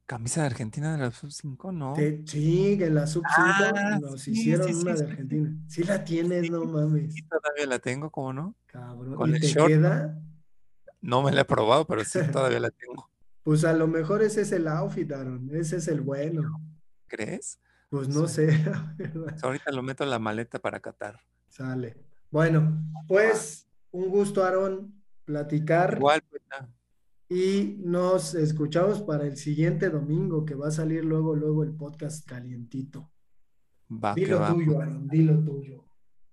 Camisa 0.05 0.41
de 0.41 0.47
Argentina 0.47 0.91
de 0.93 0.99
la 0.99 1.11
sub-5, 1.11 1.71
¿no? 1.71 1.93
Te- 1.95 2.21
sí, 2.27 2.77
que 2.77 2.85
en 2.85 2.95
la 2.95 3.07
Sub 3.07 3.23
5 3.35 3.63
Ah, 3.75 3.97
nos 3.99 4.21
sí, 4.21 4.31
hicieron 4.31 4.67
sí, 4.67 4.73
sí, 4.75 4.81
una 4.83 4.93
de 4.93 4.97
sí, 4.99 5.11
Argentina. 5.11 5.55
Sí 5.67 5.83
la 5.83 6.03
tienes, 6.03 6.51
no 6.51 6.63
mames, 6.65 7.15
Sí, 7.15 7.21
todavía 7.23 7.65
la 7.65 7.79
tengo, 7.79 8.11
¿cómo 8.11 8.31
no? 8.33 8.55
cabrón. 8.67 9.15
Con 9.15 9.29
¿Y 9.29 9.33
el 9.33 9.39
te 9.39 9.47
short, 9.47 9.73
¿no? 9.73 9.89
queda? 9.89 10.05
No 10.13 10.34
me 11.23 11.31
la 11.31 11.41
he 11.41 11.45
probado, 11.45 11.85
pero 11.85 12.03
sí, 12.03 12.19
todavía 12.31 12.59
la 12.59 12.71
tengo. 12.71 13.09
Pues 13.43 13.63
a 13.63 13.73
lo 13.73 13.87
mejor 13.87 14.23
ese 14.23 14.41
es 14.41 14.51
el 14.51 14.67
outfit, 14.67 15.11
Aaron. 15.11 15.49
Ese 15.53 15.77
es 15.77 15.87
el 15.87 16.01
bueno. 16.01 16.61
¿Crees? 17.07 17.59
Pues 17.89 18.07
no 18.09 18.21
Pues, 18.21 18.31
sé, 18.33 18.47
pues 19.13 19.43
ahorita 19.43 19.71
lo 19.71 19.83
meto 19.83 20.03
en 20.03 20.09
la 20.09 20.19
maleta 20.19 20.59
para 20.59 20.79
Qatar. 20.79 21.21
Sale. 21.49 21.95
Bueno, 22.31 22.83
pues 23.07 23.67
un 23.91 24.09
gusto, 24.09 24.43
Aaron, 24.43 24.93
platicar 25.23 25.95
Igual, 25.97 26.21
poeta. 26.23 26.67
y 27.29 27.77
nos 27.83 28.33
escuchamos 28.33 29.01
para 29.03 29.25
el 29.25 29.37
siguiente 29.37 29.89
domingo 29.89 30.43
que 30.45 30.55
va 30.55 30.67
a 30.67 30.71
salir 30.71 31.05
luego, 31.05 31.35
luego 31.35 31.63
el 31.63 31.73
podcast 31.73 32.27
calientito. 32.27 33.09
Va 33.89 34.15
Dilo 34.15 34.39
tuyo, 34.47 34.73
pues. 34.73 34.87
Aaron, 34.87 35.07
dilo 35.07 35.39
tuyo. 35.43 35.85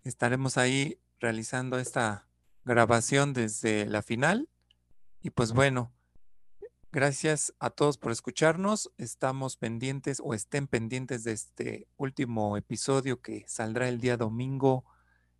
Estaremos 0.03 0.57
ahí 0.59 0.99
realizando 1.21 1.79
esta 1.79 2.27
grabación 2.65 3.35
desde 3.35 3.87
la 3.87 4.03
final. 4.03 4.49
Y 5.23 5.31
pues 5.31 5.53
bueno, 5.53 5.93
gracias 6.91 7.55
a 7.61 7.71
todos 7.71 7.97
por 7.97 8.11
escucharnos. 8.11 8.91
Estamos 8.99 9.57
pendientes 9.57 10.21
o 10.23 10.35
estén 10.35 10.67
pendientes 10.67 11.23
de 11.23 11.33
este 11.33 11.89
último 11.97 12.57
episodio 12.57 13.21
que 13.21 13.45
saldrá 13.47 13.89
el 13.89 14.01
día 14.01 14.17
domingo 14.17 14.85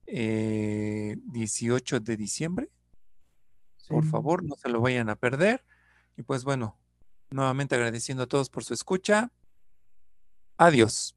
eh, 0.07 1.17
18 1.25 1.99
de 1.99 2.17
diciembre. 2.17 2.71
Por 3.89 4.07
favor, 4.07 4.45
no 4.45 4.55
se 4.55 4.69
lo 4.69 4.81
vayan 4.81 5.11
a 5.11 5.17
perder. 5.17 5.65
Y 6.17 6.23
pues 6.23 6.45
bueno, 6.45 6.79
nuevamente 7.31 7.75
agradeciendo 7.75 8.23
a 8.23 8.29
todos 8.29 8.51
por 8.51 8.63
su 8.63 8.75
escucha. 8.75 9.33
Adiós. 10.59 11.17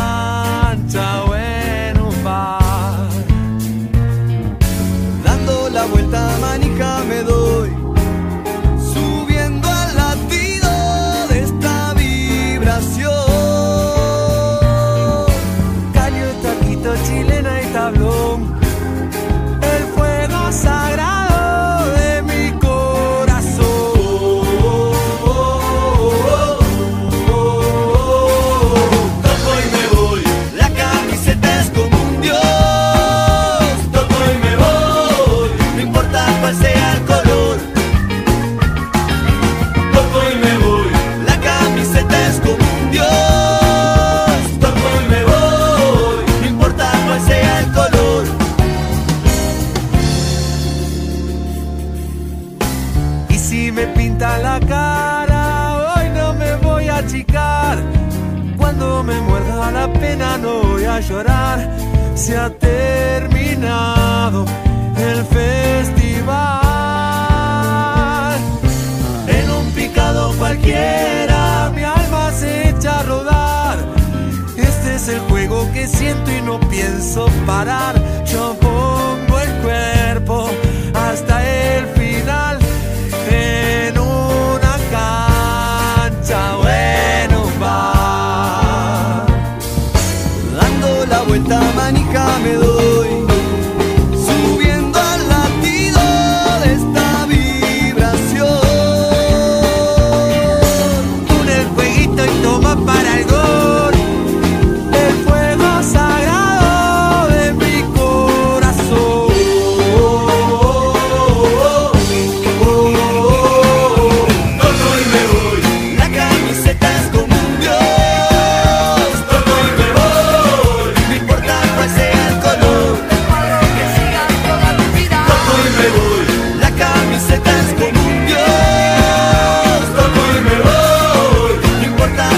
parar. 77.45 78.00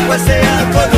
pues 0.08 0.22
sea 0.22 0.92